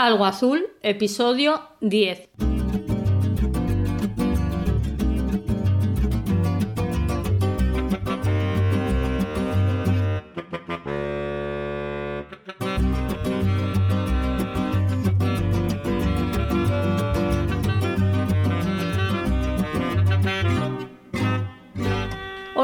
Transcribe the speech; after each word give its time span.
Algo 0.00 0.24
Azul, 0.24 0.66
episodio 0.80 1.60
10. 1.82 2.49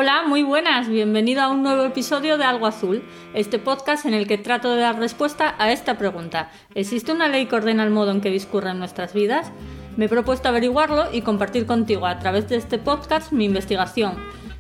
Hola, 0.07 0.23
muy 0.25 0.45
buenas, 0.45 0.88
bienvenido 0.88 1.43
a 1.43 1.48
un 1.48 1.64
nuevo 1.64 1.82
episodio 1.82 2.39
de 2.39 2.45
Algo 2.45 2.68
Azul, 2.68 3.02
este 3.34 3.59
podcast 3.59 4.07
en 4.07 4.14
el 4.14 4.29
que 4.29 4.39
trato 4.39 4.72
de 4.72 4.80
dar 4.80 5.00
respuesta 5.00 5.57
a 5.59 5.72
esta 5.72 5.98
pregunta. 5.98 6.52
¿Existe 6.77 7.11
una 7.11 7.27
ley 7.27 7.46
que 7.46 7.57
ordena 7.57 7.82
el 7.82 7.90
modo 7.90 8.12
en 8.12 8.21
que 8.21 8.30
discurren 8.30 8.79
nuestras 8.79 9.14
vidas? 9.14 9.50
Me 9.96 10.04
he 10.04 10.08
propuesto 10.08 10.48
averiguarlo 10.48 11.12
y 11.12 11.22
compartir 11.22 11.67
contigo 11.67 12.07
a 12.07 12.21
través 12.21 12.48
de 12.48 12.54
este 12.54 12.79
podcast 12.79 13.32
mi 13.32 13.46
investigación. 13.46 14.14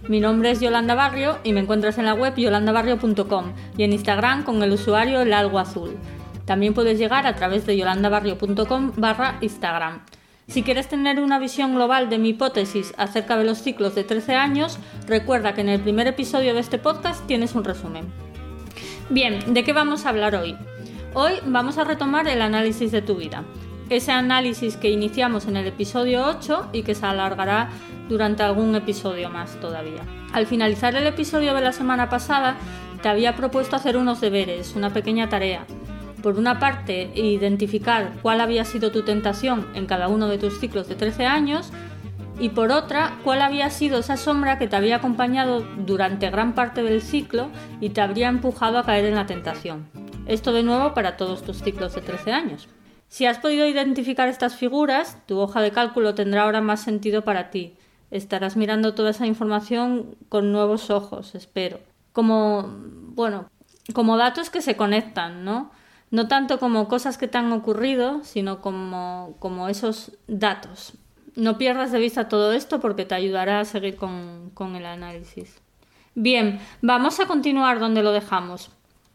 Mi 0.08 0.18
nombre 0.18 0.50
es 0.50 0.58
Yolanda 0.58 0.96
Barrio 0.96 1.38
y 1.44 1.52
me 1.52 1.60
encuentras 1.60 1.96
en 1.98 2.06
la 2.06 2.14
web 2.14 2.34
yolandabarrio.com 2.34 3.52
y 3.78 3.84
en 3.84 3.92
Instagram 3.92 4.42
con 4.42 4.60
el 4.64 4.72
usuario 4.72 5.20
El 5.20 5.32
Algo 5.32 5.60
Azul. 5.60 5.96
También 6.44 6.74
puedes 6.74 6.98
llegar 6.98 7.24
a 7.24 7.36
través 7.36 7.64
de 7.66 7.76
yolandabarrio.com 7.76 8.94
barra 8.96 9.38
Instagram. 9.40 10.00
Si 10.48 10.62
quieres 10.62 10.88
tener 10.88 11.18
una 11.18 11.40
visión 11.40 11.74
global 11.74 12.08
de 12.08 12.18
mi 12.18 12.28
hipótesis 12.30 12.94
acerca 12.96 13.36
de 13.36 13.44
los 13.44 13.58
ciclos 13.58 13.96
de 13.96 14.04
13 14.04 14.36
años, 14.36 14.78
recuerda 15.06 15.54
que 15.54 15.60
en 15.60 15.68
el 15.68 15.80
primer 15.80 16.06
episodio 16.06 16.54
de 16.54 16.60
este 16.60 16.78
podcast 16.78 17.26
tienes 17.26 17.56
un 17.56 17.64
resumen. 17.64 18.06
Bien, 19.10 19.52
¿de 19.52 19.64
qué 19.64 19.72
vamos 19.72 20.06
a 20.06 20.10
hablar 20.10 20.36
hoy? 20.36 20.56
Hoy 21.14 21.32
vamos 21.44 21.78
a 21.78 21.84
retomar 21.84 22.28
el 22.28 22.42
análisis 22.42 22.92
de 22.92 23.02
tu 23.02 23.16
vida. 23.16 23.42
Ese 23.90 24.12
análisis 24.12 24.76
que 24.76 24.90
iniciamos 24.90 25.46
en 25.46 25.56
el 25.56 25.66
episodio 25.66 26.24
8 26.24 26.70
y 26.72 26.82
que 26.84 26.94
se 26.94 27.06
alargará 27.06 27.70
durante 28.08 28.44
algún 28.44 28.74
episodio 28.76 29.30
más 29.30 29.60
todavía. 29.60 30.02
Al 30.32 30.46
finalizar 30.46 30.94
el 30.94 31.08
episodio 31.08 31.54
de 31.54 31.60
la 31.60 31.72
semana 31.72 32.08
pasada, 32.08 32.56
te 33.02 33.08
había 33.08 33.34
propuesto 33.34 33.74
hacer 33.74 33.96
unos 33.96 34.20
deberes, 34.20 34.76
una 34.76 34.90
pequeña 34.90 35.28
tarea 35.28 35.66
por 36.26 36.40
una 36.40 36.58
parte, 36.58 37.12
identificar 37.14 38.10
cuál 38.20 38.40
había 38.40 38.64
sido 38.64 38.90
tu 38.90 39.04
tentación 39.04 39.64
en 39.74 39.86
cada 39.86 40.08
uno 40.08 40.26
de 40.26 40.38
tus 40.38 40.58
ciclos 40.58 40.88
de 40.88 40.96
13 40.96 41.24
años 41.24 41.70
y 42.40 42.48
por 42.48 42.72
otra, 42.72 43.16
cuál 43.22 43.42
había 43.42 43.70
sido 43.70 44.00
esa 44.00 44.16
sombra 44.16 44.58
que 44.58 44.66
te 44.66 44.74
había 44.74 44.96
acompañado 44.96 45.60
durante 45.60 46.28
gran 46.28 46.56
parte 46.56 46.82
del 46.82 47.00
ciclo 47.00 47.48
y 47.80 47.90
te 47.90 48.00
habría 48.00 48.26
empujado 48.26 48.76
a 48.78 48.84
caer 48.84 49.04
en 49.04 49.14
la 49.14 49.26
tentación. 49.26 49.86
Esto 50.26 50.52
de 50.52 50.64
nuevo 50.64 50.94
para 50.94 51.16
todos 51.16 51.44
tus 51.44 51.62
ciclos 51.62 51.94
de 51.94 52.00
13 52.00 52.32
años. 52.32 52.68
Si 53.06 53.24
has 53.24 53.38
podido 53.38 53.64
identificar 53.64 54.28
estas 54.28 54.56
figuras, 54.56 55.18
tu 55.26 55.38
hoja 55.38 55.60
de 55.60 55.70
cálculo 55.70 56.16
tendrá 56.16 56.42
ahora 56.42 56.60
más 56.60 56.80
sentido 56.80 57.22
para 57.22 57.50
ti. 57.50 57.76
Estarás 58.10 58.56
mirando 58.56 58.94
toda 58.94 59.10
esa 59.10 59.28
información 59.28 60.16
con 60.28 60.50
nuevos 60.50 60.90
ojos, 60.90 61.36
espero. 61.36 61.78
Como, 62.12 62.74
bueno, 63.14 63.48
como 63.94 64.16
datos 64.16 64.50
que 64.50 64.60
se 64.60 64.74
conectan, 64.74 65.44
¿no? 65.44 65.70
No 66.10 66.28
tanto 66.28 66.58
como 66.58 66.88
cosas 66.88 67.18
que 67.18 67.28
te 67.28 67.38
han 67.38 67.52
ocurrido, 67.52 68.22
sino 68.22 68.60
como, 68.60 69.36
como 69.38 69.68
esos 69.68 70.12
datos. 70.26 70.94
No 71.34 71.58
pierdas 71.58 71.92
de 71.92 71.98
vista 71.98 72.28
todo 72.28 72.52
esto 72.52 72.80
porque 72.80 73.04
te 73.04 73.14
ayudará 73.14 73.60
a 73.60 73.64
seguir 73.64 73.96
con, 73.96 74.50
con 74.54 74.76
el 74.76 74.86
análisis. 74.86 75.60
Bien, 76.14 76.60
vamos 76.80 77.20
a 77.20 77.26
continuar 77.26 77.78
donde 77.78 78.02
lo 78.02 78.12
dejamos. 78.12 78.70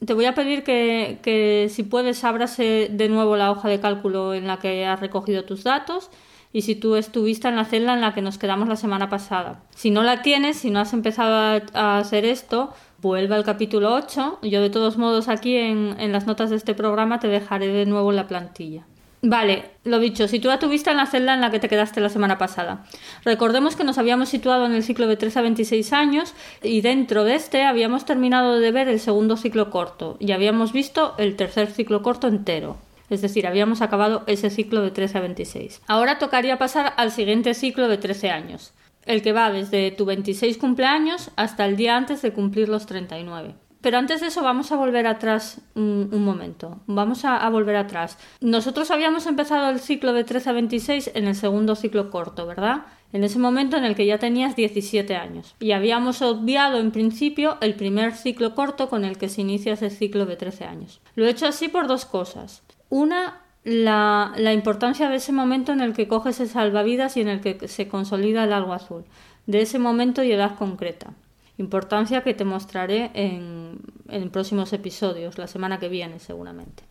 Te 0.05 0.13
voy 0.13 0.25
a 0.25 0.35
pedir 0.35 0.63
que, 0.63 1.19
que 1.23 1.67
si 1.69 1.83
puedes 1.83 2.23
abras 2.23 2.57
de 2.57 3.07
nuevo 3.09 3.37
la 3.37 3.51
hoja 3.51 3.69
de 3.69 3.79
cálculo 3.79 4.33
en 4.33 4.47
la 4.47 4.59
que 4.59 4.85
has 4.85 4.99
recogido 4.99 5.45
tus 5.45 5.63
datos 5.63 6.09
y 6.53 6.63
si 6.63 6.75
tú 6.75 6.95
estuviste 6.95 7.47
en 7.47 7.55
la 7.55 7.65
celda 7.65 7.93
en 7.93 8.01
la 8.01 8.13
que 8.13 8.21
nos 8.21 8.37
quedamos 8.37 8.67
la 8.67 8.75
semana 8.75 9.09
pasada. 9.09 9.63
Si 9.73 9.89
no 9.89 10.03
la 10.03 10.21
tienes, 10.21 10.57
si 10.57 10.69
no 10.69 10.79
has 10.79 10.93
empezado 10.93 11.63
a 11.73 11.97
hacer 11.97 12.25
esto, 12.25 12.73
vuelve 13.01 13.35
al 13.35 13.43
capítulo 13.43 13.93
8. 13.93 14.39
Yo 14.43 14.61
de 14.61 14.69
todos 14.69 14.97
modos 14.97 15.27
aquí 15.27 15.57
en, 15.57 15.95
en, 15.99 16.11
las 16.11 16.27
notas 16.27 16.49
de 16.49 16.55
este 16.55 16.73
programa 16.73 17.19
te 17.19 17.27
dejaré 17.27 17.67
de 17.67 17.85
nuevo 17.85 18.11
la 18.11 18.27
plantilla. 18.27 18.85
Vale, 19.23 19.65
lo 19.83 19.99
dicho, 19.99 20.27
sitúa 20.27 20.57
tu 20.57 20.67
vista 20.67 20.89
en 20.89 20.97
la 20.97 21.05
celda 21.05 21.35
en 21.35 21.41
la 21.41 21.51
que 21.51 21.59
te 21.59 21.69
quedaste 21.69 22.01
la 22.01 22.09
semana 22.09 22.39
pasada. 22.39 22.85
Recordemos 23.23 23.75
que 23.75 23.83
nos 23.83 23.99
habíamos 23.99 24.29
situado 24.29 24.65
en 24.65 24.73
el 24.73 24.81
ciclo 24.81 25.05
de 25.05 25.15
3 25.15 25.37
a 25.37 25.41
26 25.43 25.93
años 25.93 26.33
y 26.63 26.81
dentro 26.81 27.23
de 27.23 27.35
este 27.35 27.63
habíamos 27.63 28.05
terminado 28.05 28.59
de 28.59 28.71
ver 28.71 28.87
el 28.87 28.99
segundo 28.99 29.37
ciclo 29.37 29.69
corto 29.69 30.17
y 30.19 30.31
habíamos 30.31 30.73
visto 30.73 31.13
el 31.19 31.35
tercer 31.35 31.69
ciclo 31.69 32.01
corto 32.01 32.27
entero. 32.27 32.77
Es 33.11 33.21
decir, 33.21 33.45
habíamos 33.45 33.81
acabado 33.81 34.23
ese 34.25 34.49
ciclo 34.49 34.81
de 34.81 34.89
13 34.89 35.17
a 35.17 35.21
26. 35.21 35.81
Ahora 35.87 36.17
tocaría 36.17 36.57
pasar 36.57 36.93
al 36.97 37.11
siguiente 37.11 37.53
ciclo 37.53 37.89
de 37.89 37.97
13 37.97 38.31
años, 38.31 38.73
el 39.05 39.21
que 39.21 39.33
va 39.33 39.51
desde 39.51 39.91
tu 39.91 40.05
26 40.05 40.57
cumpleaños 40.57 41.31
hasta 41.35 41.65
el 41.65 41.75
día 41.75 41.97
antes 41.97 42.21
de 42.21 42.33
cumplir 42.33 42.69
los 42.69 42.85
39. 42.85 43.55
Pero 43.81 43.97
antes 43.97 44.21
de 44.21 44.27
eso 44.27 44.43
vamos 44.43 44.71
a 44.71 44.75
volver 44.75 45.07
atrás 45.07 45.59
un, 45.73 46.23
momento. 46.23 46.81
Vamos 46.85 47.25
a, 47.25 47.37
a, 47.37 47.49
volver 47.49 47.75
atrás. 47.75 48.17
Nosotros 48.39 48.91
habíamos 48.91 49.25
empezado 49.25 49.71
el 49.71 49.79
ciclo 49.79 50.13
de 50.13 50.23
13 50.23 50.49
a 50.51 50.53
26 50.53 51.11
en 51.15 51.27
el 51.27 51.35
segundo 51.35 51.75
ciclo 51.75 52.11
corto, 52.11 52.45
¿verdad? 52.45 52.85
En 53.11 53.23
ese 53.23 53.39
momento 53.39 53.77
en 53.77 53.83
el 53.83 53.95
que 53.95 54.05
ya 54.05 54.19
tenías 54.19 54.55
17 54.55 55.15
años. 55.15 55.55
Y 55.59 55.71
habíamos 55.71 56.21
obviado 56.21 56.79
en 56.79 56.91
principio 56.91 57.57
el 57.61 57.73
primer 57.73 58.13
ciclo 58.13 58.53
corto 58.53 58.87
con 58.87 59.03
el 59.03 59.17
que 59.17 59.29
se 59.29 59.41
inicia 59.41 59.73
ese 59.73 59.89
ciclo 59.89 60.27
de 60.27 60.35
13 60.35 60.65
años. 60.65 61.01
Lo 61.15 61.25
he 61.25 61.31
hecho 61.31 61.47
así 61.47 61.67
por 61.67 61.87
dos 61.87 62.05
cosas. 62.05 62.61
Una, 62.89 63.40
la, 63.63 64.53
importancia 64.53 65.09
de 65.09 65.17
ese 65.17 65.31
momento 65.31 65.71
en 65.71 65.81
el 65.81 65.93
que 65.93 66.07
coges 66.07 66.39
el 66.39 66.49
salvavidas 66.49 67.17
y 67.17 67.21
en 67.21 67.27
el 67.27 67.41
que 67.41 67.67
se 67.67 67.87
consolida 67.87 68.43
el 68.43 68.53
algo 68.53 68.73
azul, 68.73 69.03
de 69.45 69.61
ese 69.61 69.79
momento 69.79 70.23
y 70.23 70.31
edad 70.31 70.57
concreta. 70.57 71.13
Importancia 71.57 72.23
que 72.23 72.33
te 72.33 72.45
mostraré 72.45 73.11
en, 73.13 73.79
en 74.09 74.29
próximos 74.31 74.73
episodios, 74.73 75.37
la 75.37 75.47
semana 75.47 75.79
que 75.79 75.89
viene 75.89 76.19
seguramente. 76.19 76.83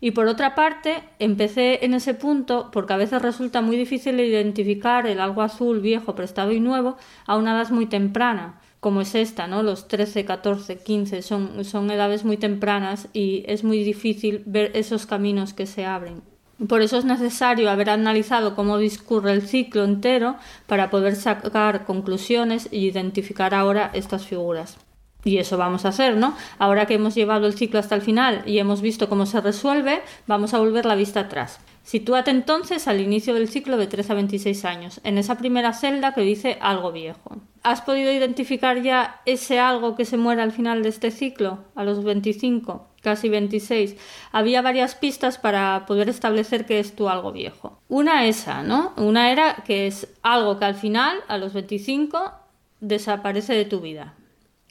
Y 0.00 0.10
por 0.10 0.26
otra 0.26 0.56
parte, 0.56 1.04
empecé 1.20 1.84
en 1.84 1.94
ese 1.94 2.14
punto 2.14 2.70
porque 2.72 2.92
a 2.92 2.96
veces 2.96 3.22
resulta 3.22 3.62
muy 3.62 3.76
difícil 3.76 4.18
identificar 4.18 5.06
el 5.06 5.20
algo 5.20 5.42
azul 5.42 5.80
viejo, 5.80 6.16
prestado 6.16 6.50
y 6.50 6.58
nuevo 6.58 6.96
a 7.24 7.36
una 7.36 7.52
edad 7.52 7.70
muy 7.70 7.86
temprana, 7.86 8.60
como 8.82 9.00
es 9.00 9.14
esta, 9.14 9.46
¿no? 9.46 9.62
Los 9.62 9.86
13, 9.86 10.24
14, 10.24 10.78
15 10.78 11.22
son, 11.22 11.64
son 11.64 11.88
edades 11.92 12.24
muy 12.24 12.36
tempranas 12.36 13.06
y 13.12 13.44
es 13.46 13.62
muy 13.62 13.84
difícil 13.84 14.42
ver 14.44 14.72
esos 14.74 15.06
caminos 15.06 15.54
que 15.54 15.66
se 15.66 15.86
abren. 15.86 16.20
Por 16.66 16.82
eso 16.82 16.98
es 16.98 17.04
necesario 17.04 17.70
haber 17.70 17.90
analizado 17.90 18.56
cómo 18.56 18.78
discurre 18.78 19.30
el 19.34 19.42
ciclo 19.42 19.84
entero 19.84 20.34
para 20.66 20.90
poder 20.90 21.14
sacar 21.14 21.84
conclusiones 21.84 22.68
e 22.72 22.78
identificar 22.78 23.54
ahora 23.54 23.92
estas 23.94 24.26
figuras. 24.26 24.76
Y 25.22 25.38
eso 25.38 25.56
vamos 25.56 25.84
a 25.84 25.90
hacer, 25.90 26.16
¿no? 26.16 26.34
Ahora 26.58 26.86
que 26.86 26.94
hemos 26.94 27.14
llevado 27.14 27.46
el 27.46 27.54
ciclo 27.54 27.78
hasta 27.78 27.94
el 27.94 28.02
final 28.02 28.42
y 28.46 28.58
hemos 28.58 28.82
visto 28.82 29.08
cómo 29.08 29.26
se 29.26 29.40
resuelve, 29.40 30.02
vamos 30.26 30.54
a 30.54 30.58
volver 30.58 30.86
la 30.86 30.96
vista 30.96 31.20
atrás. 31.20 31.60
Sitúate 31.82 32.30
entonces 32.30 32.86
al 32.86 33.00
inicio 33.00 33.34
del 33.34 33.48
ciclo 33.48 33.76
de 33.76 33.88
13 33.88 34.12
a 34.12 34.14
26 34.14 34.64
años, 34.64 35.00
en 35.02 35.18
esa 35.18 35.36
primera 35.36 35.72
celda 35.72 36.14
que 36.14 36.20
dice 36.20 36.56
algo 36.60 36.92
viejo. 36.92 37.38
¿Has 37.64 37.82
podido 37.82 38.12
identificar 38.12 38.82
ya 38.82 39.20
ese 39.26 39.58
algo 39.58 39.96
que 39.96 40.04
se 40.04 40.16
muere 40.16 40.42
al 40.42 40.52
final 40.52 40.82
de 40.82 40.88
este 40.88 41.10
ciclo, 41.10 41.58
a 41.74 41.84
los 41.84 42.04
25, 42.04 42.88
casi 43.02 43.28
26? 43.28 43.96
Había 44.30 44.62
varias 44.62 44.94
pistas 44.94 45.38
para 45.38 45.84
poder 45.86 46.08
establecer 46.08 46.66
que 46.66 46.78
es 46.78 46.94
tu 46.94 47.08
algo 47.08 47.32
viejo. 47.32 47.80
Una 47.88 48.26
esa, 48.26 48.62
¿no? 48.62 48.92
Una 48.96 49.32
era 49.32 49.56
que 49.66 49.88
es 49.88 50.06
algo 50.22 50.58
que 50.58 50.64
al 50.64 50.76
final, 50.76 51.18
a 51.26 51.36
los 51.36 51.52
25, 51.52 52.32
desaparece 52.80 53.54
de 53.54 53.64
tu 53.64 53.80
vida. 53.80 54.14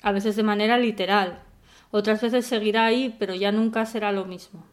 A 0.01 0.11
veces 0.11 0.35
de 0.38 0.44
manera 0.44 0.77
literal. 0.77 1.44
Otras 1.91 2.21
veces 2.21 2.45
seguirá 2.45 2.85
ahí, 2.85 3.16
pero 3.19 3.35
ya 3.35 3.51
nunca 3.51 3.85
será 3.85 4.13
lo 4.13 4.25
mismo. 4.25 4.63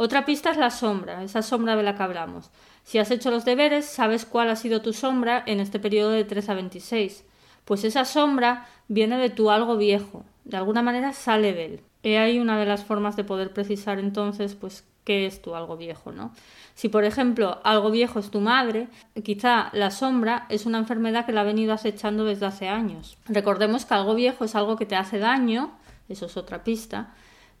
Otra 0.00 0.24
pista 0.24 0.52
es 0.52 0.56
la 0.56 0.70
sombra, 0.70 1.24
esa 1.24 1.42
sombra 1.42 1.74
de 1.74 1.82
la 1.82 1.96
que 1.96 2.04
hablamos. 2.04 2.52
Si 2.84 2.98
has 2.98 3.10
hecho 3.10 3.32
los 3.32 3.44
deberes, 3.44 3.84
sabes 3.84 4.24
cuál 4.24 4.48
ha 4.48 4.54
sido 4.54 4.80
tu 4.80 4.92
sombra 4.92 5.42
en 5.44 5.58
este 5.58 5.80
periodo 5.80 6.12
de 6.12 6.22
3 6.22 6.50
a 6.50 6.54
26. 6.54 7.24
Pues 7.64 7.82
esa 7.82 8.04
sombra 8.04 8.68
viene 8.86 9.18
de 9.18 9.28
tu 9.28 9.50
algo 9.50 9.76
viejo, 9.76 10.24
de 10.44 10.56
alguna 10.56 10.82
manera 10.82 11.12
sale 11.12 11.52
de 11.52 11.64
él. 11.64 11.80
He 12.04 12.16
ahí 12.16 12.38
una 12.38 12.60
de 12.60 12.66
las 12.66 12.84
formas 12.84 13.16
de 13.16 13.24
poder 13.24 13.52
precisar 13.52 13.98
entonces, 13.98 14.54
pues, 14.54 14.84
qué 15.02 15.26
es 15.26 15.42
tu 15.42 15.56
algo 15.56 15.76
viejo, 15.76 16.12
¿no? 16.12 16.32
Si, 16.76 16.88
por 16.88 17.02
ejemplo, 17.02 17.60
algo 17.64 17.90
viejo 17.90 18.20
es 18.20 18.30
tu 18.30 18.40
madre, 18.40 18.86
quizá 19.24 19.68
la 19.72 19.90
sombra 19.90 20.46
es 20.48 20.64
una 20.64 20.78
enfermedad 20.78 21.26
que 21.26 21.32
la 21.32 21.40
ha 21.40 21.44
venido 21.44 21.72
acechando 21.72 22.24
desde 22.24 22.46
hace 22.46 22.68
años. 22.68 23.18
Recordemos 23.26 23.84
que 23.84 23.94
algo 23.94 24.14
viejo 24.14 24.44
es 24.44 24.54
algo 24.54 24.76
que 24.76 24.86
te 24.86 24.94
hace 24.94 25.18
daño, 25.18 25.72
eso 26.08 26.26
es 26.26 26.36
otra 26.36 26.62
pista, 26.62 27.14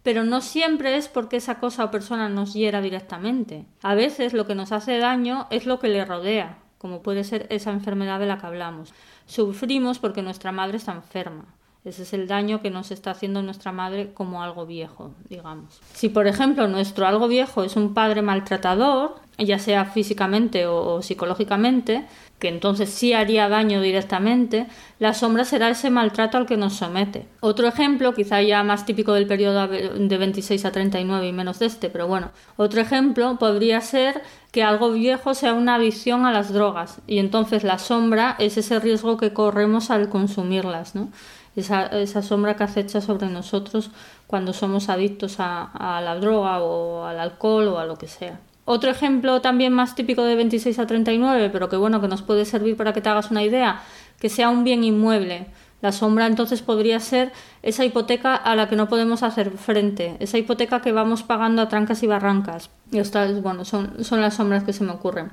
pero 0.08 0.24
no 0.24 0.40
siempre 0.40 0.96
es 0.96 1.06
porque 1.06 1.36
esa 1.36 1.58
cosa 1.58 1.84
o 1.84 1.90
persona 1.90 2.30
nos 2.30 2.54
hiera 2.54 2.80
directamente. 2.80 3.66
A 3.82 3.94
veces 3.94 4.32
lo 4.32 4.46
que 4.46 4.54
nos 4.54 4.72
hace 4.72 4.96
daño 4.96 5.46
es 5.50 5.66
lo 5.66 5.78
que 5.78 5.88
le 5.88 6.02
rodea, 6.02 6.56
como 6.78 7.02
puede 7.02 7.24
ser 7.24 7.46
esa 7.50 7.72
enfermedad 7.72 8.18
de 8.18 8.24
la 8.24 8.38
que 8.38 8.46
hablamos. 8.46 8.94
Sufrimos 9.26 9.98
porque 9.98 10.22
nuestra 10.22 10.50
madre 10.50 10.78
está 10.78 10.92
enferma. 10.92 11.44
Ese 11.84 12.04
es 12.04 12.14
el 12.14 12.26
daño 12.26 12.62
que 12.62 12.70
nos 12.70 12.90
está 12.90 13.10
haciendo 13.10 13.42
nuestra 13.42 13.70
madre 13.70 14.14
como 14.14 14.42
algo 14.42 14.64
viejo, 14.64 15.12
digamos. 15.28 15.78
Si, 15.92 16.08
por 16.08 16.26
ejemplo, 16.26 16.68
nuestro 16.68 17.06
algo 17.06 17.28
viejo 17.28 17.62
es 17.62 17.76
un 17.76 17.92
padre 17.92 18.22
maltratador, 18.22 19.16
ya 19.38 19.58
sea 19.58 19.84
físicamente 19.84 20.66
o, 20.66 21.00
psicológicamente, 21.00 22.04
que 22.38 22.48
entonces 22.48 22.90
sí 22.90 23.12
haría 23.12 23.48
daño 23.48 23.80
directamente, 23.80 24.66
la 24.98 25.14
sombra 25.14 25.44
será 25.44 25.70
ese 25.70 25.90
maltrato 25.90 26.38
al 26.38 26.46
que 26.46 26.56
nos 26.56 26.74
somete. 26.74 27.26
Otro 27.40 27.68
ejemplo, 27.68 28.14
quizá 28.14 28.42
ya 28.42 28.62
más 28.62 28.84
típico 28.84 29.12
del 29.12 29.26
periodo 29.26 29.68
de 29.68 30.18
26 30.18 30.64
a 30.64 30.72
39 30.72 31.28
y 31.28 31.32
menos 31.32 31.58
de 31.58 31.66
este, 31.66 31.88
pero 31.88 32.06
bueno, 32.06 32.30
otro 32.56 32.80
ejemplo 32.80 33.36
podría 33.38 33.80
ser 33.80 34.22
que 34.50 34.62
algo 34.62 34.92
viejo 34.92 35.34
sea 35.34 35.54
una 35.54 35.76
adicción 35.76 36.26
a 36.26 36.32
las 36.32 36.52
drogas 36.52 37.00
y 37.06 37.18
entonces 37.18 37.64
la 37.64 37.78
sombra 37.78 38.36
es 38.38 38.56
ese 38.56 38.80
riesgo 38.80 39.16
que 39.16 39.32
corremos 39.32 39.90
al 39.90 40.08
consumirlas, 40.08 40.94
¿no? 40.94 41.10
Esa, 41.56 41.86
esa 41.86 42.22
sombra 42.22 42.54
que 42.54 42.62
acecha 42.64 43.00
sobre 43.00 43.28
nosotros 43.28 43.90
cuando 44.28 44.52
somos 44.52 44.88
adictos 44.88 45.40
a, 45.40 45.64
a 45.64 46.00
la 46.00 46.14
droga 46.14 46.60
o 46.60 47.04
al 47.04 47.18
alcohol 47.18 47.66
o 47.68 47.78
a 47.80 47.84
lo 47.84 47.96
que 47.96 48.06
sea. 48.06 48.38
Otro 48.70 48.90
ejemplo 48.90 49.40
también 49.40 49.72
más 49.72 49.94
típico 49.94 50.24
de 50.24 50.36
26 50.36 50.78
a 50.78 50.86
39, 50.86 51.48
pero 51.50 51.70
que 51.70 51.76
bueno, 51.76 52.02
que 52.02 52.06
nos 52.06 52.20
puede 52.20 52.44
servir 52.44 52.76
para 52.76 52.92
que 52.92 53.00
te 53.00 53.08
hagas 53.08 53.30
una 53.30 53.42
idea, 53.42 53.80
que 54.20 54.28
sea 54.28 54.50
un 54.50 54.62
bien 54.62 54.84
inmueble. 54.84 55.46
La 55.80 55.90
sombra 55.90 56.26
entonces 56.26 56.60
podría 56.60 57.00
ser 57.00 57.32
esa 57.62 57.86
hipoteca 57.86 58.34
a 58.34 58.54
la 58.56 58.68
que 58.68 58.76
no 58.76 58.86
podemos 58.86 59.22
hacer 59.22 59.52
frente, 59.52 60.18
esa 60.20 60.36
hipoteca 60.36 60.82
que 60.82 60.92
vamos 60.92 61.22
pagando 61.22 61.62
a 61.62 61.70
trancas 61.70 62.02
y 62.02 62.08
barrancas. 62.08 62.68
Y 62.92 62.98
estas, 62.98 63.40
bueno, 63.40 63.64
son, 63.64 64.04
son 64.04 64.20
las 64.20 64.34
sombras 64.34 64.64
que 64.64 64.74
se 64.74 64.84
me 64.84 64.92
ocurren. 64.92 65.30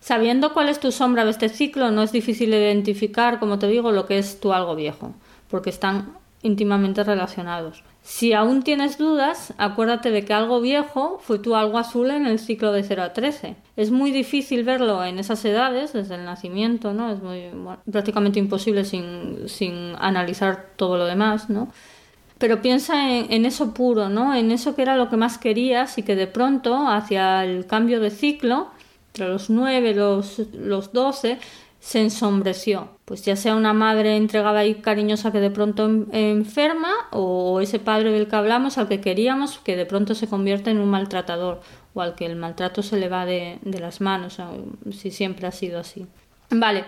Sabiendo 0.00 0.54
cuál 0.54 0.70
es 0.70 0.80
tu 0.80 0.92
sombra 0.92 1.26
de 1.26 1.32
este 1.32 1.50
ciclo, 1.50 1.90
no 1.90 2.02
es 2.02 2.10
difícil 2.10 2.54
identificar, 2.54 3.38
como 3.38 3.58
te 3.58 3.68
digo, 3.68 3.92
lo 3.92 4.06
que 4.06 4.16
es 4.16 4.40
tu 4.40 4.54
algo 4.54 4.74
viejo, 4.74 5.12
porque 5.50 5.68
están 5.68 6.21
íntimamente 6.42 7.04
relacionados. 7.04 7.84
Si 8.02 8.32
aún 8.32 8.62
tienes 8.62 8.98
dudas, 8.98 9.54
acuérdate 9.58 10.10
de 10.10 10.24
que 10.24 10.32
algo 10.32 10.60
viejo 10.60 11.20
fue 11.22 11.38
tu 11.38 11.54
algo 11.54 11.78
azul 11.78 12.10
en 12.10 12.26
el 12.26 12.40
ciclo 12.40 12.72
de 12.72 12.82
0 12.82 13.02
a 13.02 13.12
13. 13.12 13.54
Es 13.76 13.92
muy 13.92 14.10
difícil 14.10 14.64
verlo 14.64 15.04
en 15.04 15.20
esas 15.20 15.44
edades, 15.44 15.92
desde 15.92 16.16
el 16.16 16.24
nacimiento, 16.24 16.92
¿no? 16.92 17.12
Es 17.12 17.22
muy, 17.22 17.44
prácticamente 17.90 18.40
imposible 18.40 18.84
sin, 18.84 19.48
sin, 19.48 19.94
analizar 20.00 20.70
todo 20.74 20.96
lo 20.96 21.06
demás, 21.06 21.48
¿no? 21.48 21.72
Pero 22.38 22.60
piensa 22.60 23.08
en, 23.08 23.46
eso 23.46 23.72
puro, 23.72 24.08
¿no? 24.08 24.34
En 24.34 24.50
eso 24.50 24.74
que 24.74 24.82
era 24.82 24.96
lo 24.96 25.08
que 25.08 25.16
más 25.16 25.38
querías 25.38 25.96
y 25.96 26.02
que 26.02 26.16
de 26.16 26.26
pronto, 26.26 26.88
hacia 26.88 27.44
el 27.44 27.66
cambio 27.66 28.00
de 28.00 28.10
ciclo, 28.10 28.72
entre 29.12 29.28
los 29.28 29.48
9, 29.48 29.94
los, 29.94 30.40
los 30.52 30.92
12, 30.92 31.38
se 31.82 32.00
ensombreció. 32.00 32.90
Pues 33.04 33.24
ya 33.24 33.34
sea 33.34 33.56
una 33.56 33.72
madre 33.72 34.16
entregada 34.16 34.64
y 34.64 34.76
cariñosa 34.76 35.32
que 35.32 35.40
de 35.40 35.50
pronto 35.50 35.90
enferma 36.12 36.92
o 37.10 37.60
ese 37.60 37.80
padre 37.80 38.12
del 38.12 38.28
que 38.28 38.36
hablamos 38.36 38.78
al 38.78 38.86
que 38.86 39.00
queríamos 39.00 39.58
que 39.58 39.74
de 39.74 39.84
pronto 39.84 40.14
se 40.14 40.28
convierte 40.28 40.70
en 40.70 40.78
un 40.78 40.88
maltratador 40.88 41.60
o 41.92 42.00
al 42.00 42.14
que 42.14 42.24
el 42.26 42.36
maltrato 42.36 42.82
se 42.82 43.00
le 43.00 43.08
va 43.08 43.26
de, 43.26 43.58
de 43.62 43.80
las 43.80 44.00
manos, 44.00 44.38
si 44.92 45.10
siempre 45.10 45.48
ha 45.48 45.50
sido 45.50 45.80
así. 45.80 46.06
Vale, 46.54 46.84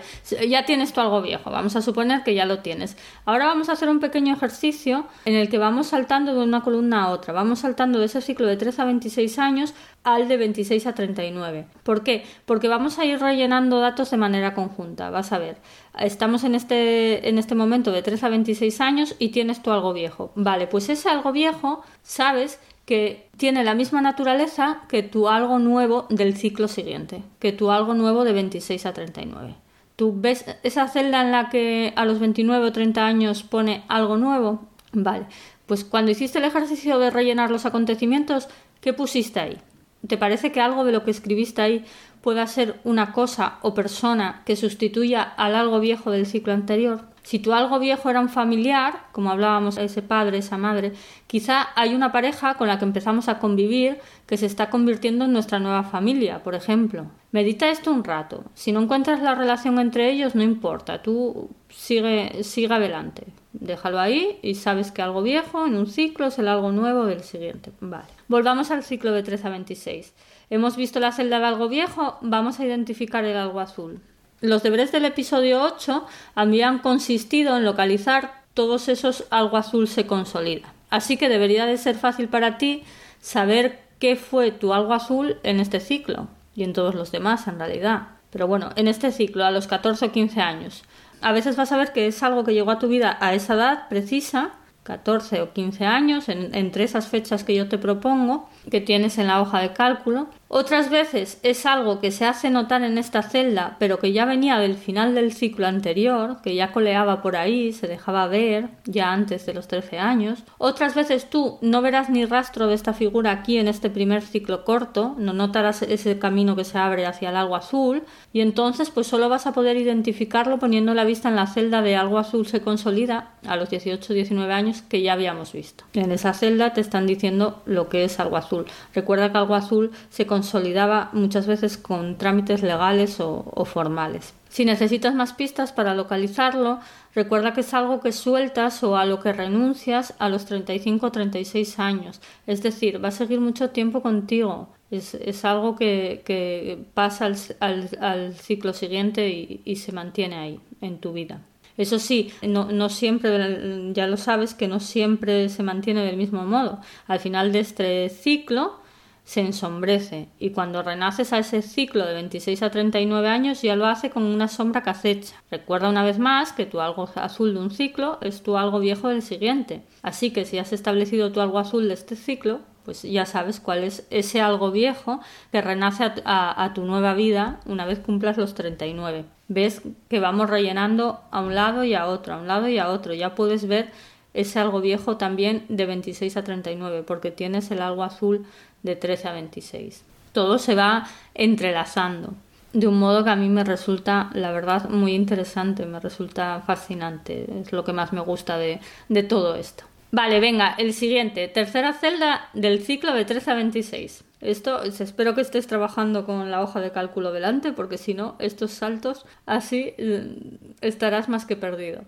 ya 0.47 0.67
tienes 0.67 0.93
tú 0.93 1.01
algo 1.01 1.23
viejo, 1.23 1.51
vamos 1.51 1.75
a 1.75 1.81
suponer 1.81 2.23
que 2.23 2.35
ya 2.35 2.45
lo 2.45 2.59
tienes. 2.59 2.99
Ahora 3.25 3.47
vamos 3.47 3.71
a 3.71 3.73
hacer 3.73 3.89
un 3.89 3.99
pequeño 3.99 4.35
ejercicio 4.35 5.07
en 5.25 5.35
el 5.35 5.49
que 5.49 5.57
vamos 5.57 5.87
saltando 5.87 6.35
de 6.35 6.45
una 6.45 6.61
columna 6.61 7.05
a 7.05 7.09
otra, 7.09 7.33
vamos 7.33 7.61
saltando 7.61 7.99
de 7.99 8.07
ese 8.07 8.21
ciclo 8.21 8.47
de 8.47 8.59
3 8.59 8.79
a 8.79 8.85
26 8.85 9.39
años 9.39 9.75
al 10.03 10.29
de 10.29 10.37
26 10.37 10.87
a 10.87 10.95
39. 10.95 11.67
¿Por 11.83 12.03
qué? 12.03 12.27
Porque 12.45 12.69
vamos 12.69 12.99
a 12.99 13.07
ir 13.07 13.19
rellenando 13.19 13.81
datos 13.81 14.11
de 14.11 14.19
manera 14.19 14.53
conjunta, 14.53 15.09
vas 15.09 15.33
a 15.33 15.39
ver. 15.39 15.57
Estamos 15.99 16.45
en 16.45 16.55
este, 16.55 17.27
en 17.29 17.39
este 17.39 17.55
momento 17.55 17.91
de 17.91 18.03
3 18.03 18.23
a 18.23 18.29
26 18.29 18.81
años 18.83 19.17
y 19.19 19.29
tienes 19.31 19.63
tú 19.63 19.73
algo 19.73 19.95
viejo. 19.95 20.31
Vale, 20.35 20.67
pues 20.67 20.91
ese 20.91 21.09
algo 21.09 21.33
viejo, 21.33 21.83
sabes 22.03 22.61
que 22.85 23.29
tiene 23.37 23.65
la 23.65 23.75
misma 23.75 24.01
naturaleza 24.01 24.83
que 24.89 25.03
tu 25.03 25.29
algo 25.29 25.59
nuevo 25.59 26.07
del 26.11 26.37
ciclo 26.37 26.69
siguiente, 26.69 27.23
que 27.39 27.53
tu 27.53 27.71
algo 27.71 27.95
nuevo 27.95 28.25
de 28.25 28.33
26 28.33 28.87
a 28.87 28.93
39. 28.93 29.55
¿Tú 29.97 30.13
ves 30.17 30.45
esa 30.63 30.89
celda 30.89 31.23
en 31.23 31.33
la 31.33 31.49
que 31.49 31.93
a 31.97 32.05
los 32.05 32.19
29 32.19 32.67
o 32.67 32.73
30 32.73 33.07
años 33.07 33.43
pone 33.43 33.85
algo 33.89 34.17
nuevo? 34.17 34.67
Vale, 34.93 35.27
pues 35.67 35.85
cuando 35.85 36.11
hiciste 36.11 36.39
el 36.39 36.45
ejercicio 36.45 36.99
de 36.99 37.11
rellenar 37.11 37.51
los 37.51 37.65
acontecimientos, 37.65 38.49
¿qué 38.81 38.93
pusiste 38.93 39.41
ahí? 39.41 39.59
¿Te 40.07 40.19
parece 40.19 40.53
que 40.53 40.61
algo 40.61 40.85
de 40.85 40.93
lo 40.93 41.05
que 41.05 41.11
escribiste 41.11 41.63
ahí 41.63 41.85
pueda 42.25 42.47
ser 42.47 42.81
una 42.85 43.13
cosa 43.13 43.59
o 43.61 43.75
persona 43.75 44.41
que 44.47 44.57
sustituya 44.57 45.23
al 45.23 45.55
algo 45.55 45.79
viejo 45.79 46.11
del 46.11 46.25
ciclo 46.25 46.55
anterior? 46.55 47.03
Si 47.23 47.39
tu 47.39 47.53
algo 47.53 47.79
viejo 47.79 48.09
era 48.09 48.21
un 48.21 48.31
familiar, 48.31 49.09
como 49.13 49.31
hablábamos, 49.31 49.77
ese 49.77 50.01
padre, 50.01 50.39
esa 50.39 50.57
madre, 50.57 50.95
quizá 51.27 51.69
hay 51.75 51.95
una 51.95 52.13
pareja 52.13 52.55
con 52.55 52.69
la 52.69 52.79
que 52.79 52.87
empezamos 52.87 53.29
a 53.29 53.39
convivir 53.39 53.99
que 54.27 54.39
se 54.39 54.47
está 54.47 54.71
convirtiendo 54.71 55.27
en 55.27 55.35
nuestra 55.35 55.59
nueva 55.59 55.83
familia, 55.83 56.43
por 56.43 56.55
ejemplo. 56.55 57.09
Medita 57.31 57.69
esto 57.69 57.93
un 57.93 58.05
rato. 58.05 58.45
Si 58.55 58.73
no 58.73 58.81
encuentras 58.81 59.21
la 59.21 59.35
relación 59.35 59.79
entre 59.79 60.11
ellos, 60.11 60.35
no 60.35 60.43
importa, 60.43 61.03
tú 61.03 61.51
sigue, 61.69 62.43
sigue 62.43 62.73
adelante. 62.73 63.27
Déjalo 63.65 63.99
ahí 63.99 64.39
y 64.43 64.57
sabes 64.57 64.93
que 64.93 65.01
algo 65.01 65.23
viejo 65.23 65.65
en 65.67 65.77
un 65.77 65.87
ciclo 65.87 66.27
es 66.27 66.39
el 66.39 66.49
algo 66.49 66.71
nuevo 66.71 67.07
del 67.07 67.23
siguiente. 67.23 67.73
Vale. 67.81 68.05
Volvamos 68.29 68.71
al 68.71 68.85
ciclo 68.85 69.11
de 69.13 69.23
3 69.23 69.43
a 69.43 69.49
26. 69.49 70.13
Hemos 70.51 70.77
visto 70.77 71.01
la 71.01 71.13
celda 71.13 71.39
de 71.39 71.47
algo 71.47 71.71
viejo, 71.71 72.19
vamos 72.21 72.61
a 72.61 72.67
identificar 72.67 73.25
el 73.25 73.39
algo 73.39 73.61
azul. 73.61 74.01
Los 74.43 74.63
deberes 74.63 74.93
del 74.93 75.07
episodio 75.07 75.63
8 75.63 76.07
habían 76.35 76.81
consistido 76.81 77.57
en 77.57 77.65
localizar 77.65 78.43
todos 78.53 78.91
esos 78.91 79.25
algo 79.31 79.57
azul 79.57 79.89
se 79.89 80.07
consolida. 80.07 80.75
Así 80.91 81.17
que 81.17 81.31
debería 81.31 81.65
de 81.65 81.79
ser 81.79 81.97
fácil 81.97 82.29
para 82.29 82.59
ti 82.59 82.83
saber 83.23 83.81
qué 83.99 84.17
fue 84.17 84.53
tu 84.53 84.75
algo 84.75 84.93
azul 84.93 85.39
en 85.43 85.59
este 85.59 85.81
ciclo 85.81 86.29
y 86.55 86.65
en 86.65 86.75
todos 86.75 86.95
los 86.95 87.13
demás 87.13 87.49
en 87.49 87.59
realidad. 87.59 88.09
Pero 88.35 88.47
bueno, 88.47 88.71
en 88.77 88.89
este 88.89 89.13
ciclo, 89.13 89.45
a 89.45 89.53
los 89.53 89.69
14 89.69 90.07
o 90.07 90.13
15 90.13 90.41
años, 90.41 90.83
a 91.25 91.33
veces 91.33 91.57
vas 91.57 91.73
a 91.73 91.79
ver 91.79 91.93
que 91.93 92.07
es 92.07 92.23
algo 92.23 92.45
que 92.45 92.53
llegó 92.53 92.71
a 92.71 92.79
tu 92.79 92.87
vida 92.87 93.17
a 93.21 93.33
esa 93.33 93.55
edad 93.55 93.89
precisa 93.89 94.53
14 94.83 95.41
o 95.41 95.53
15 95.55 95.87
años, 95.87 96.29
entre 96.29 96.85
esas 96.85 97.09
fechas 97.09 97.43
que 97.43 97.55
yo 97.55 97.69
te 97.69 97.79
propongo, 97.79 98.51
que 98.71 98.83
tienes 98.83 99.17
en 99.17 99.27
la 99.29 99.41
hoja 99.41 99.61
de 99.61 99.73
cálculo. 99.73 100.29
Otras 100.57 100.89
veces 100.89 101.41
es 101.43 101.67
algo 101.67 101.99
que 101.99 102.13
se 102.13 102.27
hace 102.27 102.49
notar 102.49 102.85
en 102.85 102.97
esta 102.97 103.23
celda, 103.23 103.75
pero 103.81 103.99
que 103.99 104.13
ya 104.13 104.25
venía 104.25 104.57
del 104.61 104.77
final 104.77 105.13
del 105.17 105.33
ciclo 105.33 105.67
anterior, 105.67 106.37
que 106.45 106.55
ya 106.55 106.71
coleaba 106.71 107.23
por 107.23 107.35
ahí, 107.35 107.73
se 107.73 107.89
dejaba 107.89 108.29
ver 108.29 108.69
ya 108.85 109.13
antes 109.13 109.47
de 109.47 109.55
los 109.55 109.67
13 109.67 109.99
años. 109.99 110.45
Otras 110.59 110.95
veces 110.95 111.29
tú 111.29 111.59
no 111.61 111.83
verás 111.83 112.09
ni 112.09 112.25
rastro 112.25 112.69
de 112.69 112.77
esta 112.77 112.93
figura 112.93 113.33
aquí 113.33 113.59
en 113.59 113.67
este 113.67 113.91
primer 113.91 114.23
ciclo 114.23 114.65
corto, 114.65 115.17
no 115.19 115.33
notarás 115.33 115.83
ese 115.83 116.21
camino 116.21 116.55
que 116.55 116.63
se 116.63 116.79
abre 116.79 117.05
hacia 117.05 117.31
el 117.31 117.37
algo 117.37 117.57
azul, 117.57 118.05
y 118.33 118.41
entonces 118.41 118.91
pues 118.91 119.09
solo 119.09 119.29
vas 119.29 119.49
a 119.49 119.53
poder 119.55 119.77
identificarlo 119.77 120.61
poniendo 120.61 120.95
la 120.95 121.03
vista 121.03 121.29
en 121.29 121.35
la 121.35 121.49
celda 121.49 121.83
de 121.83 121.97
algo 121.97 122.21
azul 122.21 122.47
se 122.47 122.61
consolida 122.61 123.33
a 123.45 123.57
los 123.57 123.71
18-19 123.71 124.49
años 124.53 124.83
que 124.83 125.03
ya 125.03 125.15
habíamos 125.15 125.53
visto. 125.53 125.83
En 125.95 126.13
esa 126.13 126.33
celda 126.33 126.73
te 126.75 126.81
están 126.81 127.09
diciendo 127.09 127.61
lo 127.67 127.89
que 127.89 128.05
es 128.05 128.21
algo 128.21 128.37
azul. 128.37 128.67
Recuerda 128.95 129.33
que 129.33 129.39
algo 129.39 129.57
azul 129.57 129.91
se 130.11 130.29
consolidaba 130.45 131.09
muchas 131.15 131.47
veces 131.47 131.79
con 131.79 132.19
trámites 132.19 132.63
legales 132.63 133.19
o, 133.19 133.65
formales. 133.65 134.35
Si 134.51 134.67
necesitas 134.67 135.15
más 135.15 135.33
pistas 135.33 135.73
para 135.73 135.95
localizarlo, 135.95 136.81
recuerda 137.15 137.55
que 137.55 137.63
es 137.63 137.73
algo 137.73 138.01
que 138.01 138.13
sueltas 138.13 138.83
o 138.83 138.99
a 138.99 139.07
lo 139.07 139.21
que 139.21 139.33
renuncias 139.33 140.13
a 140.19 140.29
los 140.29 140.45
35 140.45 141.07
o 141.07 141.11
36 141.11 141.79
años. 141.79 142.21
Es 142.47 142.63
decir, 142.63 143.03
va 143.03 143.09
a 143.09 143.11
seguir 143.11 143.41
mucho 143.41 143.71
tiempo 143.71 144.03
contigo. 144.03 144.69
Es, 144.91 145.45
algo 145.47 145.77
que, 145.77 146.85
pasa 146.93 147.31
al, 147.61 148.35
ciclo 148.35 148.75
siguiente 148.75 149.61
y, 149.65 149.77
se 149.77 149.93
mantiene 149.93 150.37
ahí 150.37 150.61
en 150.83 150.99
tu 150.99 151.15
vida. 151.15 151.41
Eso 151.79 151.99
sí, 151.99 152.31
no, 152.43 152.89
siempre, 152.91 153.93
ya 153.95 154.07
lo 154.07 154.19
sabes, 154.19 154.53
que 154.53 154.69
no 154.69 154.79
siempre 154.79 155.49
se 155.49 155.63
mantiene 155.63 156.05
del 156.05 156.19
mismo 156.19 156.45
modo. 156.45 156.81
Al 157.07 157.19
final 157.19 157.51
de 157.51 157.61
este 157.61 158.11
ciclo 158.11 158.84
se 159.25 159.41
ensombrece 159.41 160.29
y 160.39 160.51
cuando 160.51 160.83
renaces 160.83 161.33
a 161.33 161.39
ese 161.39 161.63
ciclo 161.63 162.05
de 162.05 162.13
26 162.15 162.63
a 162.63 162.71
39 162.71 163.27
años 163.29 163.63
ya 163.63 163.75
lo 163.75 163.87
hace 163.87 164.11
con 164.11 164.23
una 164.23 164.49
sombra 164.49 164.83
que 164.83 164.91
acecha. 164.91 165.43
Recuerda 165.51 165.89
una 165.89 166.05
vez 166.05 166.19
más 166.19 166.53
que 166.53 166.67
tu 166.67 166.81
algo 166.81 167.09
azul 167.15 167.55
de 167.55 167.61
un 167.61 167.71
ciclo 167.71 168.19
es 168.21 168.43
tu 168.43 168.57
algo 168.57 168.81
viejo 168.81 169.09
del 169.09 169.23
siguiente. 169.23 169.83
Así 170.03 170.31
que 170.31 170.45
si 170.45 170.59
has 170.59 170.73
establecido 170.73 171.33
tu 171.33 171.41
algo 171.41 171.59
azul 171.59 171.89
de 171.89 171.95
este 171.95 172.17
ciclo, 172.17 172.61
pues 172.85 173.03
ya 173.03 173.25
sabes 173.25 173.61
cuál 173.61 173.83
es 173.83 174.07
ese 174.11 174.43
algo 174.43 174.71
viejo 174.71 175.21
que 175.51 175.63
renace 175.63 176.05
a, 176.27 176.73
tu 176.75 176.85
nueva 176.85 177.15
vida 177.15 177.61
una 177.65 177.87
vez 177.87 178.01
cumplas 178.01 178.37
los 178.37 178.55
39 178.55 179.25
ves 179.49 179.83
que 180.09 180.21
vamos 180.21 180.49
rellenando 180.49 181.21
a 181.31 181.41
un 181.41 181.55
lado 181.55 181.85
y 181.85 181.95
a 181.95 182.07
otro, 182.07 182.35
a 182.35 182.39
un 182.39 182.47
lado 182.47 182.69
y 182.69 182.79
a 182.79 182.89
otro. 182.89 183.13
Ya 183.15 183.35
puedes 183.35 183.67
ver 183.67 183.91
ese 184.35 184.59
algo 184.59 184.81
viejo 184.81 185.17
también 185.17 185.65
de 185.69 185.87
26 185.87 186.37
a 186.37 186.45
39, 186.45 187.03
porque 187.05 187.31
tienes 187.31 187.71
el 187.71 187.81
algo 187.81 188.03
azul 188.03 188.45
de 188.83 188.97
13 188.97 189.29
a 189.29 189.33
26. 189.33 190.05
Todo 190.33 190.59
se 190.59 190.75
va 190.75 191.07
entrelazando. 191.35 192.35
de 192.73 192.89
un 192.89 192.99
modo 192.99 193.23
que 193.23 193.31
a 193.31 193.37
mí 193.37 193.49
me 193.49 193.63
resulta, 193.63 194.31
la 194.35 194.51
verdad, 194.51 194.89
muy 194.91 195.15
interesante, 195.15 195.87
me 195.87 196.01
resulta 196.01 196.61
fascinante, 196.67 197.47
es 197.61 197.73
lo 197.73 197.85
que 197.85 197.93
más 197.93 198.13
me 198.13 198.21
gusta 198.21 198.59
de, 198.59 198.81
de 199.09 199.23
todo 199.23 199.55
esto. 199.55 199.85
Vale, 200.11 200.41
venga, 200.41 200.75
el 200.79 200.93
siguiente, 200.93 201.49
tercera 201.49 201.93
celda 201.93 202.49
del 202.53 202.81
ciclo 202.83 203.15
de 203.15 203.25
13 203.25 203.51
a 203.51 203.55
26. 203.55 204.25
Esto, 204.41 204.83
espero 204.83 205.35
que 205.35 205.41
estés 205.41 205.67
trabajando 205.67 206.27
con 206.27 206.51
la 206.51 206.63
hoja 206.63 206.81
de 206.81 206.93
cálculo 206.93 207.33
delante, 207.33 207.73
porque 207.73 207.97
si 207.97 208.15
no, 208.15 208.37
estos 208.39 208.73
saltos 208.73 209.25
así 209.47 209.95
mm, 209.99 210.75
estarás 210.83 211.29
más 211.29 211.47
que 211.47 211.57
perdido. 211.57 212.03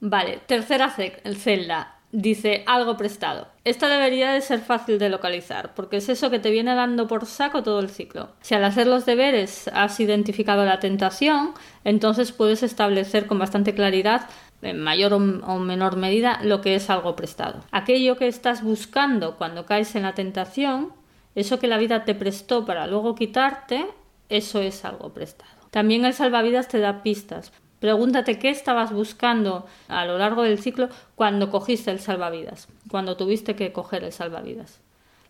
Vale, 0.00 0.40
tercera 0.46 0.90
celda, 0.90 1.96
dice 2.12 2.62
algo 2.66 2.96
prestado. 2.96 3.48
Esta 3.64 3.88
debería 3.88 4.30
de 4.30 4.40
ser 4.40 4.60
fácil 4.60 4.98
de 4.98 5.08
localizar, 5.08 5.74
porque 5.74 5.96
es 5.96 6.08
eso 6.08 6.30
que 6.30 6.38
te 6.38 6.50
viene 6.50 6.74
dando 6.74 7.08
por 7.08 7.26
saco 7.26 7.62
todo 7.62 7.80
el 7.80 7.90
ciclo. 7.90 8.30
Si 8.40 8.54
al 8.54 8.64
hacer 8.64 8.86
los 8.86 9.06
deberes 9.06 9.68
has 9.74 9.98
identificado 9.98 10.64
la 10.64 10.78
tentación, 10.78 11.52
entonces 11.84 12.32
puedes 12.32 12.62
establecer 12.62 13.26
con 13.26 13.38
bastante 13.38 13.74
claridad 13.74 14.28
en 14.62 14.80
mayor 14.80 15.12
o 15.14 15.58
menor 15.58 15.96
medida 15.96 16.40
lo 16.42 16.60
que 16.60 16.74
es 16.74 16.90
algo 16.90 17.14
prestado. 17.14 17.60
Aquello 17.70 18.16
que 18.16 18.28
estás 18.28 18.62
buscando 18.62 19.36
cuando 19.36 19.66
caes 19.66 19.94
en 19.94 20.02
la 20.02 20.14
tentación, 20.14 20.92
eso 21.34 21.58
que 21.58 21.68
la 21.68 21.78
vida 21.78 22.04
te 22.04 22.14
prestó 22.14 22.64
para 22.64 22.86
luego 22.86 23.14
quitarte, 23.14 23.86
eso 24.28 24.60
es 24.60 24.84
algo 24.84 25.12
prestado. 25.12 25.50
También 25.70 26.04
el 26.04 26.14
salvavidas 26.14 26.68
te 26.68 26.78
da 26.78 27.02
pistas. 27.02 27.52
Pregúntate 27.80 28.38
qué 28.38 28.50
estabas 28.50 28.92
buscando 28.92 29.66
a 29.88 30.04
lo 30.04 30.18
largo 30.18 30.42
del 30.42 30.58
ciclo 30.58 30.88
cuando 31.14 31.50
cogiste 31.50 31.90
el 31.90 32.00
salvavidas, 32.00 32.68
cuando 32.90 33.16
tuviste 33.16 33.54
que 33.54 33.72
coger 33.72 34.04
el 34.04 34.12
salvavidas. 34.12 34.80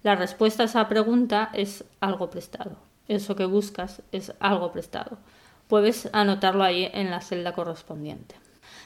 La 0.02 0.14
respuesta 0.14 0.62
a 0.62 0.66
esa 0.66 0.88
pregunta 0.88 1.50
es 1.52 1.84
algo 2.00 2.30
prestado. 2.30 2.76
Eso 3.08 3.36
que 3.36 3.44
buscas 3.44 4.02
es 4.12 4.32
algo 4.40 4.72
prestado. 4.72 5.18
Puedes 5.66 6.08
anotarlo 6.12 6.64
ahí 6.64 6.88
en 6.92 7.10
la 7.10 7.20
celda 7.20 7.52
correspondiente. 7.52 8.34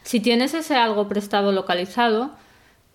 Si 0.02 0.20
tienes 0.20 0.54
ese 0.54 0.76
algo 0.76 1.08
prestado 1.08 1.52
localizado, 1.52 2.30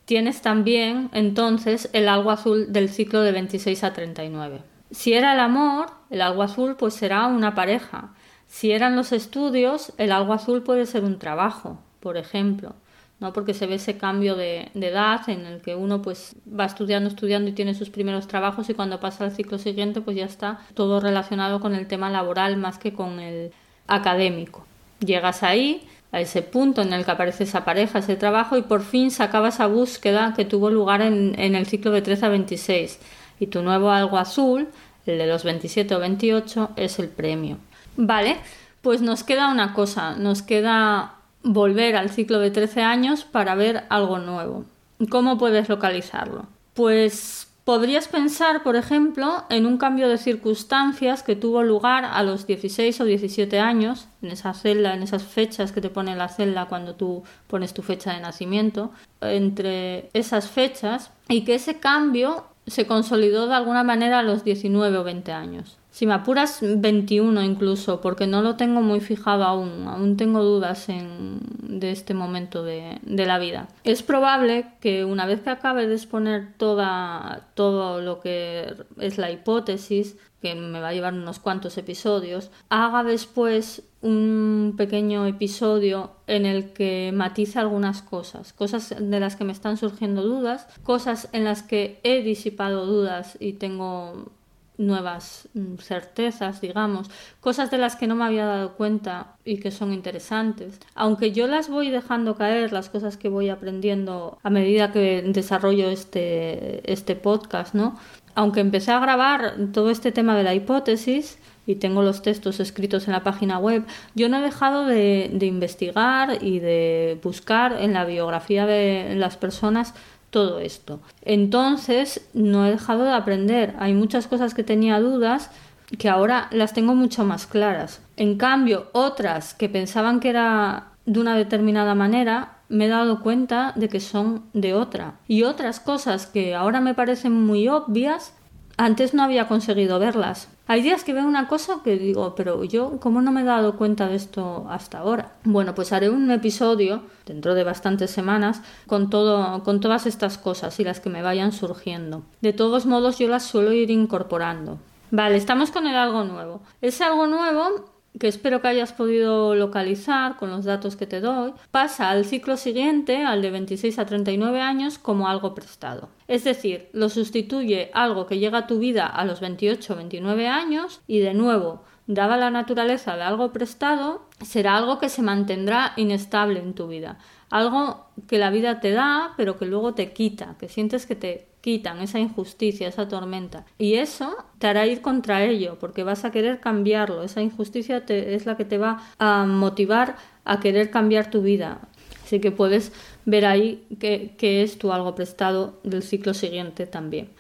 tienes 0.06 0.42
también 0.42 1.10
entonces 1.14 1.90
el 1.94 2.10
algo 2.10 2.32
azul 2.32 2.74
del 2.74 2.90
ciclo 2.90 3.22
de 3.22 3.32
26 3.32 3.84
a 3.84 3.94
39. 3.94 4.62
Si 4.92 5.14
era 5.14 5.34
el 5.34 5.40
amor, 5.40 5.88
el 6.10 6.22
algo 6.22 6.44
azul 6.44 6.76
pues 6.76 6.94
será 6.94 7.28
una 7.28 7.56
pareja. 7.56 8.14
Si 8.48 8.72
eran 8.72 8.96
los 8.96 9.12
estudios, 9.12 9.94
el 9.98 10.12
algo 10.12 10.34
azul 10.34 10.64
puede 10.64 10.86
ser 10.86 11.04
un 11.04 11.20
trabajo, 11.20 11.80
por 12.00 12.18
ejemplo, 12.18 12.74
¿no? 13.20 13.34
Porque 13.34 13.54
se 13.54 13.68
ve 13.68 13.76
ese 13.76 13.98
cambio 13.98 14.36
de, 14.36 14.72
edad 14.74 15.28
en 15.30 15.46
el 15.46 15.62
que 15.62 15.76
uno 15.76 16.02
pues 16.02 16.36
va 16.48 16.66
estudiando, 16.66 17.10
estudiando 17.10 17.50
y 17.50 17.54
tiene 17.54 17.74
sus 17.74 17.90
primeros 17.90 18.28
trabajos 18.28 18.70
y 18.70 18.74
cuando 18.74 19.00
pasa 19.00 19.26
al 19.26 19.32
ciclo 19.32 19.58
siguiente 19.58 20.02
pues 20.02 20.16
ya 20.16 20.26
está 20.26 20.60
todo 20.74 21.00
relacionado 21.00 21.60
con 21.60 21.76
el 21.76 21.88
tema 21.88 22.10
laboral 22.10 22.58
más 22.58 22.78
que 22.78 22.94
con 22.94 23.20
el 23.20 23.52
académico. 23.88 24.66
Llegas 25.00 25.44
ahí, 25.44 25.88
a 26.12 26.22
ese 26.22 26.42
punto 26.42 26.82
en 26.82 26.94
el 26.94 27.04
que 27.04 27.12
aparece 27.12 27.44
esa 27.44 27.66
pareja, 27.66 28.00
ese 28.00 28.16
trabajo 28.16 28.58
y 28.58 28.62
por 28.62 28.82
fin 28.82 29.12
se 29.12 29.24
esa 29.24 29.68
búsqueda 29.68 30.34
que 30.36 30.46
tuvo 30.46 30.70
lugar 30.70 31.02
en, 31.02 31.38
en 31.38 31.56
el 31.56 31.66
ciclo 31.68 31.92
de 31.92 32.02
13 32.02 32.26
a 32.26 32.30
26 32.30 33.00
y 33.40 33.48
tu 33.48 33.62
nuevo 33.62 33.92
algo 33.92 34.18
azul, 34.18 34.70
el 35.06 35.18
de 35.18 35.28
los 35.28 35.44
27 35.44 35.94
o 35.96 36.00
28, 36.00 36.72
es 36.76 37.00
el 37.00 37.10
premio. 37.10 37.58
Vale, 37.98 38.38
pues 38.82 39.02
nos 39.02 39.24
queda 39.24 39.52
una 39.52 39.74
cosa, 39.74 40.16
nos 40.16 40.42
queda 40.42 41.16
volver 41.44 41.96
al 41.96 42.10
ciclo 42.10 42.40
de 42.40 42.52
13 42.52 42.82
años 42.82 43.26
para 43.26 43.56
ver 43.56 43.84
algo 43.90 44.20
nuevo. 44.20 44.66
¿Cómo 45.10 45.38
puedes 45.38 45.68
localizarlo? 45.70 46.46
Pues 46.74 47.48
podrías 47.64 48.08
pensar, 48.08 48.64
por 48.64 48.76
ejemplo, 48.76 49.44
en 49.50 49.66
un 49.66 49.78
cambio 49.78 50.08
de 50.08 50.18
circunstancias 50.18 51.22
que 51.22 51.36
tuvo 51.36 51.64
lugar 51.64 52.06
a 52.06 52.24
los 52.24 52.48
16 52.48 53.02
o 53.02 53.06
17 53.06 53.60
años, 53.60 54.08
en 54.22 54.32
esa 54.32 54.54
celda, 54.54 54.94
en 54.94 55.04
esas 55.04 55.24
fechas 55.24 55.72
que 55.72 55.82
te 55.82 55.90
pone 55.90 56.16
la 56.16 56.30
celda 56.30 56.68
cuando 56.68 56.96
tú 56.96 57.24
pones 57.48 57.74
tu 57.74 57.82
fecha 57.82 58.14
de 58.14 58.22
nacimiento, 58.22 58.92
entre 59.22 60.10
esas 60.14 60.50
fechas, 60.50 61.12
y 61.28 61.44
que 61.44 61.56
ese 61.56 61.80
cambio 61.80 62.46
se 62.68 62.88
consolidó 62.88 63.48
de 63.48 63.56
alguna 63.56 63.84
manera 63.84 64.20
a 64.20 64.24
los 64.24 64.44
19 64.44 64.98
o 64.98 65.04
20 65.04 65.32
años. 65.32 65.78
Si 65.98 66.06
me 66.06 66.14
apuras 66.14 66.60
21 66.62 67.42
incluso, 67.42 68.02
porque 68.02 68.28
no 68.28 68.44
lo 68.44 68.56
tengo 68.56 68.82
muy 68.84 69.00
fijado 69.00 69.44
aún, 69.44 69.88
aún 69.88 70.16
tengo 70.16 70.44
dudas 70.44 70.90
en, 70.90 71.40
de 71.58 71.90
este 71.90 72.14
momento 72.14 72.64
de, 72.64 73.00
de, 73.02 73.26
la 73.26 73.40
vida. 73.40 73.68
Es 73.84 74.04
probable 74.04 74.68
que 74.80 75.06
una 75.06 75.26
vez 75.26 75.42
que 75.42 75.50
acabe 75.50 75.88
de 75.88 75.96
exponer 75.96 76.54
toda, 76.58 77.48
todo 77.56 78.00
lo 78.00 78.20
que 78.20 78.76
es 79.00 79.18
la 79.18 79.32
hipótesis, 79.32 80.18
que 80.40 80.54
me 80.54 80.80
va 80.80 80.90
a 80.90 80.94
llevar 80.94 81.16
unos 81.16 81.40
cuantos 81.40 81.80
episodios, 81.80 82.52
haga 82.70 83.04
después 83.04 83.82
un 84.04 84.76
pequeño 84.78 85.26
episodio 85.26 86.12
en 86.28 86.46
el 86.46 86.74
que 86.74 87.12
matice 87.12 87.58
algunas 87.58 88.04
cosas, 88.04 88.54
cosas 88.54 88.94
de 89.00 89.20
las 89.20 89.36
que 89.36 89.46
me 89.46 89.52
están 89.52 89.78
surgiendo 89.78 90.22
dudas, 90.22 90.68
cosas 90.84 91.28
en 91.32 91.44
las 91.44 91.64
que 91.64 92.00
he 92.04 92.22
disipado 92.22 92.86
dudas 92.86 93.36
y 93.40 93.54
tengo 93.54 94.37
nuevas 94.78 95.48
mm, 95.54 95.76
certezas, 95.78 96.62
digamos, 96.62 97.10
cosas 97.40 97.72
de 97.72 97.78
las 97.78 97.96
que 97.96 98.08
no 98.08 98.16
me 98.16 98.26
había 98.26 98.46
dado 98.46 98.74
cuenta 98.74 99.36
y 99.44 99.60
que 99.60 99.72
son 99.72 99.94
interesantes. 99.94 100.80
Aunque 100.96 101.32
yo 101.32 101.48
las 101.48 101.70
voy 101.70 101.90
dejando 101.90 102.36
caer, 102.36 102.72
las 102.72 102.90
cosas 102.90 103.18
que 103.18 103.30
voy 103.30 103.50
aprendiendo 103.50 104.38
a 104.44 104.50
medida 104.50 104.92
que 104.92 105.24
desarrollo 105.24 105.90
este, 105.90 106.92
este 106.92 107.16
podcast, 107.16 107.74
¿no? 107.74 107.98
Aunque 108.36 108.60
empecé 108.60 108.92
a 108.92 109.00
grabar 109.00 109.56
todo 109.74 109.90
este 109.90 110.12
tema 110.12 110.38
de 110.38 110.44
la 110.44 110.54
hipótesis, 110.54 111.40
y 111.68 111.76
tengo 111.76 112.02
los 112.02 112.22
textos 112.22 112.62
escritos 112.62 113.08
en 113.08 113.14
la 113.14 113.24
página 113.24 113.60
web, 113.60 113.84
yo 114.16 114.30
no 114.30 114.38
he 114.38 114.42
dejado 114.42 114.86
de, 114.86 115.30
de 115.34 115.46
investigar 115.46 116.42
y 116.42 116.60
de 116.60 117.20
buscar 117.22 117.74
en 117.82 117.92
la 117.94 118.06
biografía 118.06 118.66
de 118.66 119.16
las 119.16 119.36
personas 119.36 119.94
todo 120.38 120.60
esto. 120.60 121.00
Entonces, 121.24 122.30
no 122.36 122.64
he 122.64 122.70
dejado 122.70 123.06
de 123.06 123.12
aprender. 123.12 123.74
Hay 123.80 123.96
muchas 123.96 124.28
cosas 124.28 124.54
que 124.54 124.64
tenía 124.64 125.00
dudas 125.00 125.50
que 125.98 126.10
ahora 126.10 126.48
las 126.52 126.74
tengo 126.74 126.94
mucho 126.94 127.26
más 127.26 127.48
claras. 127.48 128.02
En 128.18 128.38
cambio, 128.38 128.92
otras 128.92 129.56
que 129.56 129.68
pensaban 129.68 130.20
que 130.20 130.30
era 130.30 130.90
de 131.08 131.20
una 131.20 131.36
determinada 131.36 131.96
manera, 131.96 132.60
me 132.70 132.86
he 132.86 132.88
dado 132.88 133.24
cuenta 133.24 133.74
de 133.78 133.90
que 133.90 134.00
son 134.00 134.44
de 134.54 134.76
otra. 134.76 135.16
Y 135.28 135.42
otras 135.42 135.80
cosas 135.80 136.28
que 136.28 136.54
ahora 136.54 136.82
me 136.82 136.94
parecen 136.94 137.34
muy 137.34 137.68
obvias, 137.68 138.36
antes 138.78 139.16
no 139.16 139.24
había 139.24 139.48
conseguido 139.48 139.98
verlas. 139.98 140.50
Hay 140.70 140.82
días 140.82 141.06
que 141.06 141.14
veo 141.14 141.26
una 141.26 141.48
cosa 141.48 141.80
que 141.82 141.98
digo, 141.98 142.36
pero 142.36 142.64
yo, 142.66 143.00
¿cómo 143.00 143.22
no 143.22 143.32
me 143.32 143.42
he 143.42 143.46
dado 143.46 143.78
cuenta 143.78 144.08
de 144.08 144.16
esto 144.16 144.68
hasta 144.70 145.00
ahora? 145.00 145.32
Bueno, 145.46 145.74
pues 145.74 145.94
haré 145.94 146.10
un 146.10 146.30
episodio 146.30 147.04
dentro 147.26 147.56
de 147.56 147.64
bastantes 147.64 148.12
semanas 148.12 148.62
con 148.86 149.10
todo, 149.10 149.64
con 149.64 149.80
todas 149.80 150.06
estas 150.06 150.38
cosas 150.38 150.78
y 150.82 150.84
las 150.84 151.00
que 151.00 151.10
me 151.10 151.22
vayan 151.22 151.54
surgiendo. 151.54 152.24
De 152.42 152.52
todos 152.52 152.86
modos, 152.86 153.18
yo 153.18 153.30
las 153.30 153.44
suelo 153.44 153.72
ir 153.72 153.90
incorporando. 153.92 154.78
Vale, 155.10 155.38
estamos 155.38 155.72
con 155.72 155.88
el 155.88 155.96
algo 155.96 156.26
nuevo. 156.26 156.62
Ese 156.82 157.06
algo 157.06 157.28
nuevo 157.28 157.86
que 158.20 158.28
espero 158.28 158.62
que 158.62 158.68
hayas 158.68 158.94
podido 158.94 159.56
localizar 159.56 160.38
con 160.38 160.50
los 160.50 160.66
datos 160.66 160.96
que 160.96 161.08
te 161.08 161.22
doy, 161.22 161.54
pasa 161.72 162.10
al 162.10 162.26
ciclo 162.26 162.58
siguiente, 162.58 163.24
al 163.26 163.42
de 163.42 163.52
26 163.52 164.00
a 164.00 164.06
39 164.06 164.62
años, 164.62 164.98
como 164.98 165.28
algo 165.28 165.54
prestado. 165.54 166.10
Es 166.28 166.44
decir, 166.44 166.90
lo 166.94 167.10
sustituye 167.10 167.92
algo 167.94 168.26
que 168.26 168.40
llega 168.40 168.60
a 168.60 168.68
tu 168.68 168.80
vida 168.80 169.06
a 169.06 169.26
los 169.26 169.40
28 169.40 169.94
o 169.94 169.96
29 169.96 170.48
años 170.48 171.02
y 171.08 171.20
de 171.20 171.34
nuevo, 171.34 171.84
dada 172.08 172.38
la 172.38 172.50
naturaleza 172.50 173.16
de 173.16 173.24
algo 173.24 173.52
prestado, 173.52 174.26
será 174.44 174.78
algo 174.78 174.98
que 174.98 175.10
se 175.10 175.22
mantendrá 175.22 175.94
inestable 175.96 176.60
en 176.60 176.74
tu 176.74 176.88
vida. 176.88 177.20
Algo 177.50 178.08
que 178.28 178.40
la 178.40 178.50
vida 178.50 178.80
te 178.80 178.92
da, 178.92 179.34
pero 179.38 179.58
que 179.58 179.66
luego 179.66 179.94
te 179.94 180.12
quita, 180.12 180.56
que 180.60 180.70
sientes 180.70 181.06
que 181.06 181.16
te 181.16 181.48
quitan 181.68 182.00
esa 182.00 182.18
injusticia, 182.18 182.88
esa 182.88 183.10
tormenta. 183.10 183.66
Y 183.78 183.96
eso 183.96 184.38
te 184.58 184.68
hará 184.68 184.88
ir 184.88 185.02
contra 185.02 185.44
ello, 185.44 185.78
porque 185.82 186.04
vas 186.04 186.24
a 186.24 186.32
querer 186.32 186.62
cambiarlo. 186.62 187.24
Esa 187.24 187.42
injusticia 187.42 188.06
es 188.08 188.46
la 188.46 188.56
que 188.56 188.64
te 188.64 188.78
va 188.78 189.04
a 189.20 189.46
motivar 189.46 190.16
a 190.46 190.62
querer 190.62 190.90
cambiar 190.92 191.30
tu 191.30 191.42
vida. 191.42 191.82
Así 192.24 192.40
que 192.40 192.52
puedes 192.52 192.94
ver 193.26 193.46
ahí 193.46 193.84
que, 194.00 194.62
es 194.64 194.78
tu 194.78 194.94
algo 194.94 195.14
prestado 195.14 195.78
del 195.84 196.04
ciclo 196.04 196.34
siguiente 196.34 196.88
también. 196.88 197.32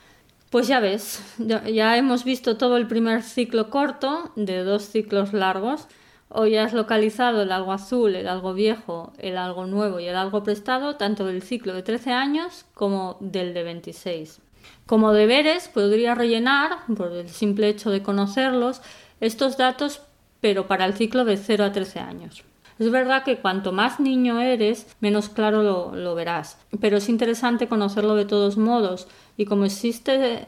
Pues 0.50 0.67
ya 0.67 0.81
ves, 0.81 1.22
ya 1.38 1.96
hemos 1.96 2.25
visto 2.25 2.57
todo 2.57 2.75
el 2.75 2.86
primer 2.86 3.24
ciclo 3.24 3.69
corto 3.69 4.34
de 4.36 4.65
dos 4.65 4.89
ciclos 4.89 5.31
largos. 5.31 5.88
Hoy 6.29 6.57
has 6.57 6.74
localizado 6.74 7.41
el 7.41 7.53
algo 7.53 7.72
azul, 7.72 8.13
el 8.15 8.27
algo 8.27 8.53
viejo, 8.53 9.13
el 9.17 9.38
algo 9.38 9.65
nuevo 9.65 10.01
y 10.01 10.07
el 10.07 10.15
algo 10.17 10.43
prestado, 10.43 10.98
tanto 10.98 11.25
del 11.25 11.41
ciclo 11.41 11.74
de 11.74 11.84
13 11.84 12.12
años 12.12 12.65
como 12.74 13.15
del 13.22 13.53
de 13.53 13.63
26. 13.63 14.41
Como 14.86 15.13
deberes, 15.13 15.69
podría 15.69 16.15
rellenar, 16.15 16.79
por 16.98 17.13
el 17.13 17.29
simple 17.29 17.69
hecho 17.69 17.91
de 17.91 18.03
conocerlos, 18.03 18.81
estos 19.22 19.57
datos, 19.57 20.01
pero 20.41 20.67
para 20.67 20.86
el 20.86 20.96
ciclo 20.96 21.24
de 21.24 21.38
0 21.38 21.63
a 21.63 21.72
13 21.72 22.00
años. 22.01 22.43
Es 22.77 22.91
verdad 22.91 23.24
que 23.24 23.38
cuanto 23.38 23.72
más 23.72 24.01
niño 24.01 24.41
eres, 24.41 24.86
menos 25.00 25.29
claro 25.29 25.63
lo, 25.63 25.96
lo 25.96 26.13
verás, 26.13 26.60
pero 26.81 26.98
es 26.98 27.07
interesante 27.07 27.69
conocerlo 27.69 28.15
de 28.15 28.25
todos 28.25 28.57
modos, 28.57 29.07
y 29.38 29.46
como 29.46 29.63
existe 29.63 30.48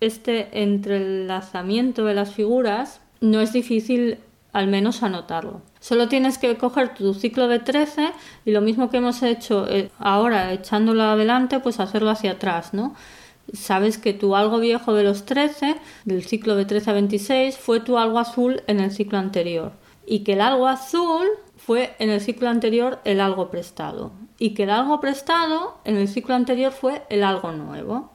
este 0.00 0.62
entrelazamiento 0.62 2.04
de 2.04 2.14
las 2.14 2.34
figuras, 2.34 3.00
no 3.20 3.40
es 3.40 3.52
difícil 3.52 4.18
al 4.52 4.66
menos 4.66 5.02
anotarlo. 5.02 5.62
Solo 5.80 6.08
tienes 6.08 6.38
que 6.38 6.56
coger 6.56 6.94
tu 6.94 7.14
ciclo 7.14 7.48
de 7.48 7.58
13 7.58 8.10
y 8.44 8.50
lo 8.50 8.60
mismo 8.60 8.90
que 8.90 8.98
hemos 8.98 9.22
hecho 9.22 9.66
eh, 9.68 9.90
ahora 9.98 10.52
echándolo 10.52 11.02
adelante, 11.04 11.60
pues 11.60 11.80
hacerlo 11.80 12.10
hacia 12.10 12.32
atrás, 12.32 12.74
¿no? 12.74 12.94
Sabes 13.52 13.98
que 13.98 14.12
tu 14.12 14.36
algo 14.36 14.60
viejo 14.60 14.94
de 14.94 15.02
los 15.02 15.24
13, 15.24 15.76
del 16.04 16.24
ciclo 16.24 16.54
de 16.54 16.64
13 16.64 16.90
a 16.90 16.94
26, 16.94 17.58
fue 17.58 17.80
tu 17.80 17.98
algo 17.98 18.18
azul 18.18 18.62
en 18.66 18.80
el 18.80 18.92
ciclo 18.92 19.18
anterior. 19.18 19.72
Y 20.06 20.20
que 20.20 20.34
el 20.34 20.40
algo 20.40 20.68
azul 20.68 21.26
fue 21.56 21.94
en 21.98 22.10
el 22.10 22.20
ciclo 22.20 22.48
anterior 22.48 23.00
el 23.04 23.20
algo 23.20 23.50
prestado. 23.50 24.12
Y 24.38 24.50
que 24.50 24.64
el 24.64 24.70
algo 24.70 25.00
prestado 25.00 25.78
en 25.84 25.96
el 25.96 26.08
ciclo 26.08 26.34
anterior 26.34 26.72
fue 26.72 27.02
el 27.08 27.24
algo 27.24 27.52
nuevo 27.52 28.10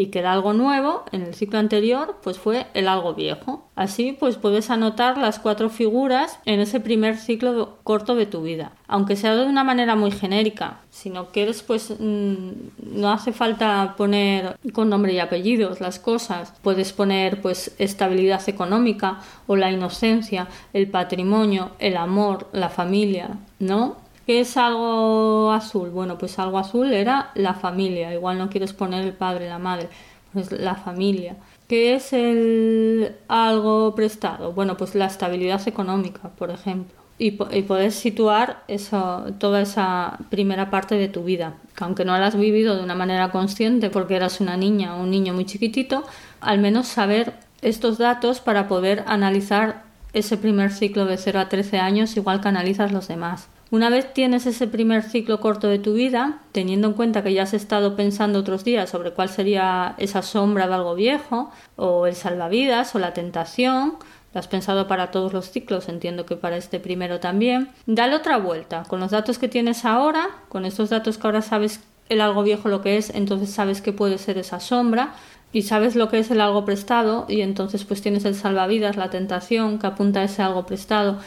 y 0.00 0.06
que 0.06 0.20
el 0.20 0.26
algo 0.26 0.54
nuevo 0.54 1.04
en 1.12 1.20
el 1.20 1.34
ciclo 1.34 1.58
anterior 1.58 2.16
pues 2.22 2.38
fue 2.38 2.66
el 2.72 2.88
algo 2.88 3.12
viejo. 3.12 3.68
Así 3.76 4.16
pues 4.18 4.36
puedes 4.36 4.70
anotar 4.70 5.18
las 5.18 5.38
cuatro 5.38 5.68
figuras 5.68 6.38
en 6.46 6.60
ese 6.60 6.80
primer 6.80 7.18
ciclo 7.18 7.76
corto 7.84 8.14
de 8.14 8.24
tu 8.24 8.42
vida, 8.42 8.72
aunque 8.88 9.14
sea 9.14 9.36
de 9.36 9.44
una 9.44 9.62
manera 9.62 9.96
muy 9.96 10.10
genérica. 10.10 10.78
Si 10.88 11.10
no 11.10 11.26
quieres 11.32 11.62
pues 11.62 11.94
mm, 11.98 12.48
no 12.94 13.12
hace 13.12 13.32
falta 13.32 13.94
poner 13.98 14.56
con 14.72 14.88
nombre 14.88 15.12
y 15.12 15.18
apellidos 15.18 15.82
las 15.82 15.98
cosas. 15.98 16.54
Puedes 16.62 16.94
poner 16.94 17.42
pues 17.42 17.74
estabilidad 17.78 18.48
económica 18.48 19.20
o 19.46 19.54
la 19.54 19.70
inocencia, 19.70 20.48
el 20.72 20.88
patrimonio, 20.88 21.72
el 21.78 21.98
amor, 21.98 22.48
la 22.52 22.70
familia, 22.70 23.36
¿no? 23.58 23.96
¿Qué 24.26 24.40
es 24.40 24.56
algo 24.56 25.50
azul? 25.52 25.90
Bueno, 25.90 26.18
pues 26.18 26.38
algo 26.38 26.58
azul 26.58 26.92
era 26.92 27.30
la 27.34 27.54
familia. 27.54 28.12
Igual 28.14 28.38
no 28.38 28.48
quieres 28.48 28.72
poner 28.72 29.04
el 29.04 29.12
padre, 29.12 29.48
la 29.48 29.58
madre, 29.58 29.88
pues 30.32 30.52
la 30.52 30.74
familia. 30.74 31.36
¿Qué 31.68 31.94
es 31.94 32.12
el 32.12 33.16
algo 33.28 33.94
prestado? 33.94 34.52
Bueno, 34.52 34.76
pues 34.76 34.94
la 34.94 35.06
estabilidad 35.06 35.66
económica, 35.66 36.28
por 36.30 36.50
ejemplo. 36.50 36.96
Y, 37.18 37.38
y 37.56 37.62
poder 37.62 37.92
situar 37.92 38.64
eso, 38.66 39.26
toda 39.38 39.60
esa 39.60 40.18
primera 40.30 40.70
parte 40.70 40.94
de 40.94 41.08
tu 41.08 41.22
vida, 41.22 41.54
que 41.76 41.84
aunque 41.84 42.04
no 42.04 42.16
la 42.16 42.26
has 42.26 42.36
vivido 42.36 42.76
de 42.76 42.82
una 42.82 42.94
manera 42.94 43.30
consciente 43.30 43.90
porque 43.90 44.16
eras 44.16 44.40
una 44.40 44.56
niña 44.56 44.96
o 44.96 45.02
un 45.02 45.10
niño 45.10 45.34
muy 45.34 45.44
chiquitito, 45.44 46.02
al 46.40 46.60
menos 46.60 46.88
saber 46.88 47.34
estos 47.62 47.98
datos 47.98 48.40
para 48.40 48.68
poder 48.68 49.04
analizar 49.06 49.84
ese 50.12 50.36
primer 50.36 50.72
ciclo 50.72 51.04
de 51.04 51.18
0 51.18 51.40
a 51.40 51.48
13 51.48 51.78
años 51.78 52.16
igual 52.16 52.40
que 52.40 52.48
analizas 52.48 52.90
los 52.90 53.08
demás. 53.08 53.48
Una 53.72 53.88
vez 53.88 54.12
tienes 54.12 54.46
ese 54.46 54.66
primer 54.66 55.04
ciclo 55.04 55.38
corto 55.38 55.68
de 55.68 55.78
tu 55.78 55.94
vida, 55.94 56.40
teniendo 56.50 56.88
en 56.88 56.94
cuenta 56.94 57.22
que 57.22 57.32
ya 57.32 57.44
has 57.44 57.54
estado 57.54 57.94
pensando 57.94 58.40
otros 58.40 58.64
días 58.64 58.90
sobre 58.90 59.12
cuál 59.12 59.28
sería 59.28 59.94
esa 59.98 60.22
sombra 60.22 60.66
de 60.66 60.74
algo 60.74 60.96
viejo, 60.96 61.52
o 61.76 62.08
el 62.08 62.16
salvavidas, 62.16 62.92
o 62.96 62.98
la 62.98 63.14
tentación, 63.14 63.94
lo 64.34 64.40
has 64.40 64.48
pensado 64.48 64.88
para 64.88 65.12
todos 65.12 65.32
los 65.32 65.52
ciclos, 65.52 65.88
entiendo 65.88 66.26
que 66.26 66.34
para 66.34 66.56
este 66.56 66.80
primero 66.80 67.20
también, 67.20 67.68
dale 67.86 68.16
otra 68.16 68.38
vuelta. 68.38 68.82
Con 68.88 68.98
los 68.98 69.12
datos 69.12 69.38
que 69.38 69.46
tienes 69.46 69.84
ahora, 69.84 70.30
con 70.48 70.64
estos 70.64 70.90
datos 70.90 71.16
que 71.16 71.28
ahora 71.28 71.42
sabes 71.42 71.80
el 72.08 72.20
algo 72.20 72.42
viejo 72.42 72.68
lo 72.68 72.82
que 72.82 72.96
es, 72.96 73.10
entonces 73.10 73.50
sabes 73.50 73.80
que 73.80 73.92
puede 73.92 74.18
ser 74.18 74.36
esa 74.36 74.58
sombra, 74.58 75.14
y 75.52 75.62
sabes 75.62 75.94
lo 75.94 76.08
que 76.08 76.18
es 76.18 76.30
el 76.32 76.40
algo 76.40 76.64
prestado, 76.64 77.24
y 77.28 77.42
entonces 77.42 77.84
pues 77.84 78.02
tienes 78.02 78.24
el 78.24 78.34
salvavidas, 78.34 78.96
la 78.96 79.10
tentación 79.10 79.78
que 79.78 79.86
apunta 79.86 80.20
a 80.20 80.24
ese 80.24 80.42
algo 80.42 80.66
prestado 80.66 81.18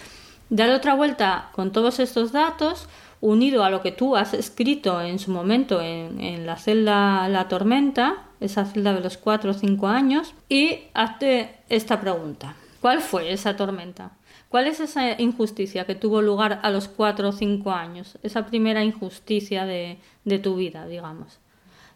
Dale 0.54 0.76
otra 0.76 0.94
vuelta 0.94 1.50
con 1.54 1.72
todos 1.72 2.00
estos 2.00 2.32
datos, 2.32 2.88
unido 3.22 3.64
a 3.64 3.72
lo 3.72 3.82
que 3.82 3.92
tú 3.92 4.16
has 4.16 4.36
escrito 4.36 5.02
en 5.02 5.18
su 5.18 5.32
momento 5.32 5.82
en, 5.82 6.46
la 6.46 6.58
celda 6.58 7.28
La 7.28 7.48
Tormenta, 7.48 8.26
esa 8.40 8.64
celda 8.64 8.94
de 8.94 9.02
los 9.02 9.18
4 9.18 9.50
o 9.50 9.54
5 9.56 9.88
años, 9.88 10.36
y 10.50 10.82
hazte 10.94 11.56
esta 11.70 12.00
pregunta. 12.00 12.56
¿Cuál 12.82 13.02
fue 13.02 13.34
esa 13.34 13.56
tormenta? 13.56 14.12
¿Cuál 14.48 14.68
es 14.68 14.80
esa 14.80 15.20
injusticia 15.20 15.86
que 15.86 15.96
tuvo 15.96 16.22
lugar 16.22 16.60
a 16.62 16.70
los 16.70 16.88
4 16.88 17.30
o 17.30 17.32
5 17.32 17.72
años? 17.72 18.20
Esa 18.22 18.46
primera 18.46 18.84
injusticia 18.84 19.66
de, 19.66 19.98
de 20.24 20.38
tu 20.38 20.56
vida, 20.56 20.86
digamos. 20.86 21.40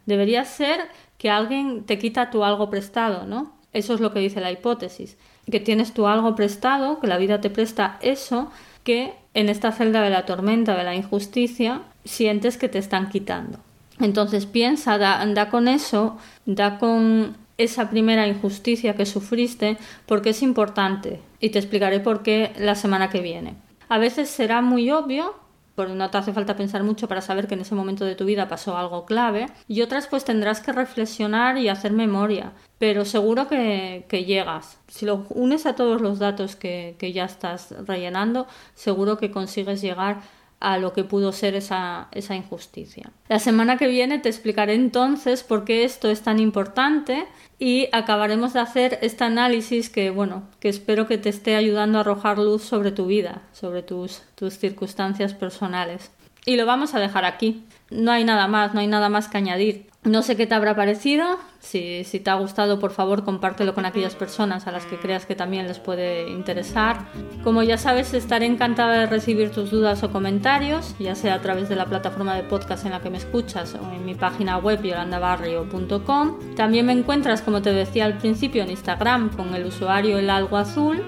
Debería 0.08 0.46
ser 0.46 0.80
que 1.20 1.30
alguien 1.30 1.84
te 1.84 2.00
quita 2.00 2.32
tu 2.32 2.44
algo 2.44 2.72
prestado, 2.72 3.28
¿no? 3.28 3.57
Eso 3.74 3.94
es 3.94 4.00
lo 4.00 4.14
que 4.14 4.20
dice 4.20 4.42
la 4.42 4.52
hipótesis 4.52 5.18
que 5.52 5.60
tienes 5.60 5.94
tú 5.94 6.08
algo 6.08 6.36
prestado, 6.36 7.00
que 7.00 7.08
la 7.08 7.18
vida 7.18 7.42
te 7.42 7.50
presta 7.50 7.98
eso 8.02 8.52
que 8.84 9.14
en 9.34 9.50
esta 9.50 9.72
celda 9.72 10.02
de 10.02 10.10
la 10.10 10.26
tormenta, 10.26 10.76
de 10.76 10.84
la 10.84 10.96
injusticia, 10.96 11.82
sientes 12.06 12.58
que 12.58 12.70
te 12.70 12.80
están 12.80 13.10
quitando. 13.10 13.60
Entonces 14.00 14.46
piensa, 14.46 14.98
da, 14.98 15.50
con 15.50 15.68
eso, 15.68 16.18
da 16.46 16.78
con 16.78 17.36
esa 17.58 17.90
primera 17.90 18.28
injusticia 18.28 18.96
que 18.96 19.06
sufriste, 19.06 19.78
porque 20.06 20.30
es 20.30 20.42
importante 20.42 21.20
y 21.40 21.50
te 21.50 21.60
explicaré 21.60 22.00
por 22.00 22.24
qué 22.24 22.54
la 22.58 22.76
semana 22.76 23.10
que 23.10 23.22
viene. 23.22 23.56
A 23.90 23.98
veces 23.98 24.30
será 24.30 24.62
muy 24.62 24.92
obvio 24.92 25.36
porque 25.78 25.94
no 25.94 26.10
te 26.10 26.18
hace 26.18 26.34
falta 26.34 26.56
pensar 26.56 26.82
mucho 26.82 27.08
para 27.08 27.22
saber 27.22 27.48
que 27.48 27.54
en 27.54 27.62
ese 27.62 27.76
momento 27.76 28.04
de 28.04 28.16
tu 28.16 28.26
vida 28.26 28.48
pasó 28.48 28.76
algo 28.76 29.06
clave, 29.06 29.46
y 29.68 29.84
otras 29.84 30.08
pues 30.08 30.26
tendrás 30.26 30.60
que 30.60 30.72
reflexionar 30.72 31.60
y 31.60 31.70
hacer 31.70 31.94
memoria, 31.94 32.54
pero 32.80 33.06
seguro 33.06 33.48
que, 33.48 34.04
llegas. 34.10 34.80
Si 34.88 35.06
lo 35.06 35.28
unes 35.30 35.68
a 35.68 35.76
todos 35.76 36.02
los 36.02 36.18
datos 36.18 36.56
que, 36.56 36.96
que 36.98 37.14
ya 37.14 37.26
estás 37.26 37.76
rellenando, 37.86 38.48
seguro 38.74 39.20
que 39.20 39.30
consigues 39.30 39.80
llegar 39.80 40.22
a 40.60 40.78
lo 40.78 40.94
que 40.94 41.04
pudo 41.04 41.32
ser 41.32 41.56
esa, 41.56 42.08
esa 42.12 42.36
injusticia. 42.36 43.12
La 43.30 43.40
semana 43.40 43.78
que 43.78 43.88
viene 43.88 44.20
te 44.20 44.30
explicaré 44.30 44.74
entonces 44.74 45.44
por 45.44 45.66
qué 45.66 45.84
esto 45.84 46.10
es 46.10 46.22
tan 46.22 46.40
importante 46.40 47.28
y 47.60 47.90
acabaremos 47.92 48.54
de 48.54 48.60
hacer 48.62 49.00
este 49.02 49.24
análisis 49.24 49.90
que, 49.90 50.10
bueno, 50.10 50.44
que 50.60 50.70
espero 50.70 51.08
que 51.08 51.18
te 51.18 51.30
esté 51.30 51.56
ayudando 51.56 51.98
a 51.98 52.02
arrojar 52.02 52.40
luz 52.40 52.64
sobre 52.64 52.92
tu 52.92 53.06
vida, 53.06 53.44
sobre 53.52 53.84
tus, 53.84 54.24
tus 54.36 54.58
circunstancias 54.58 55.34
personales. 55.34 56.12
Y 56.46 56.56
lo 56.56 56.66
vamos 56.66 56.96
a 56.96 57.00
dejar 57.00 57.26
aquí. 57.26 57.66
No 57.90 58.12
hay 58.12 58.24
nada 58.24 58.48
más, 58.48 58.74
no 58.74 58.80
hay 58.80 58.88
nada 58.88 59.10
más 59.10 59.28
que 59.28 59.38
añadir. 59.38 59.88
No 60.08 60.22
sé 60.22 60.38
qué 60.38 60.48
te 60.48 60.56
habrá 60.56 60.74
parecido. 60.74 61.38
Si, 61.60 62.04
te 62.24 62.30
ha 62.30 62.36
gustado, 62.36 62.80
por 62.80 62.92
favor, 62.92 63.26
compártelo 63.26 63.74
con 63.74 63.86
aquellas 63.86 64.16
personas 64.16 64.66
a 64.66 64.72
las 64.72 64.86
que 64.86 64.96
creas 64.96 65.26
que 65.26 65.36
también 65.36 65.68
les 65.68 65.80
puede 65.80 66.30
interesar. 66.30 67.08
Como 67.44 67.62
ya 67.62 67.78
sabes, 67.78 68.14
estaré 68.14 68.46
encantada 68.46 69.00
de 69.00 69.06
recibir 69.06 69.52
tus 69.52 69.70
dudas 69.70 70.02
o 70.04 70.10
comentarios, 70.10 70.96
ya 70.98 71.14
sea 71.14 71.34
a 71.34 71.42
través 71.42 71.68
de 71.68 71.76
la 71.76 71.86
plataforma 71.86 72.36
de 72.36 72.44
podcast 72.44 72.86
en 72.86 72.94
la 72.94 73.02
que 73.02 73.10
me 73.10 73.18
escuchas 73.18 73.76
o 73.76 73.94
en 73.94 74.06
mi 74.06 74.16
página 74.16 74.58
web 74.60 74.82
yolandabarrio.com. 74.82 76.56
También 76.56 76.86
me 76.86 76.94
encuentras, 76.94 77.42
como 77.42 77.62
te 77.62 77.74
decía 77.74 78.06
al 78.06 78.18
principio, 78.18 78.64
en 78.64 78.70
Instagram 78.70 79.36
con 79.36 79.54
el 79.56 79.66
usuario 79.66 80.20
el 80.20 80.30
algo 80.30 80.56
azul. 80.56 81.04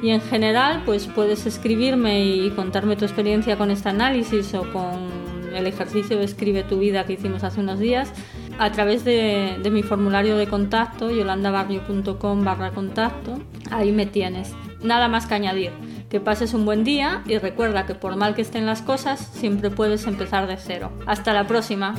Y 0.00 0.10
en 0.10 0.20
general, 0.20 0.82
pues 0.84 1.08
puedes 1.08 1.44
escribirme 1.46 2.24
y 2.24 2.50
contarme 2.50 2.94
tu 2.94 3.04
experiencia 3.04 3.56
con 3.56 3.72
este 3.72 3.88
análisis 3.88 4.54
o 4.54 4.70
con 4.72 5.24
el 5.54 5.66
ejercicio 5.66 6.18
de 6.18 6.24
Escribe 6.24 6.62
tu 6.64 6.78
vida 6.78 7.04
que 7.04 7.14
hicimos 7.14 7.42
hace 7.44 7.60
unos 7.60 7.78
días 7.78 8.12
a 8.58 8.72
través 8.72 9.04
de, 9.04 9.58
mi 9.70 9.82
formulario 9.82 10.36
de 10.36 10.46
contacto, 10.46 11.10
yolandabarrio.com 11.10 12.44
barra 12.44 12.70
contacto. 12.70 13.38
Ahí 13.70 13.92
me 13.92 14.06
tienes. 14.06 14.52
Nada 14.82 15.08
más 15.08 15.26
que 15.26 15.34
añadir. 15.34 15.72
Que 16.08 16.20
pases 16.20 16.54
un 16.54 16.64
buen 16.64 16.84
día 16.84 17.22
y 17.26 17.38
recuerda 17.38 17.86
que 17.86 17.94
por 17.94 18.16
mal 18.16 18.34
que 18.34 18.42
estén 18.42 18.66
las 18.66 18.82
cosas, 18.82 19.18
siempre 19.20 19.70
puedes 19.70 20.06
empezar 20.06 20.46
de 20.46 20.56
cero. 20.56 20.92
Hasta 21.06 21.32
la 21.32 21.46
próxima. 21.46 21.94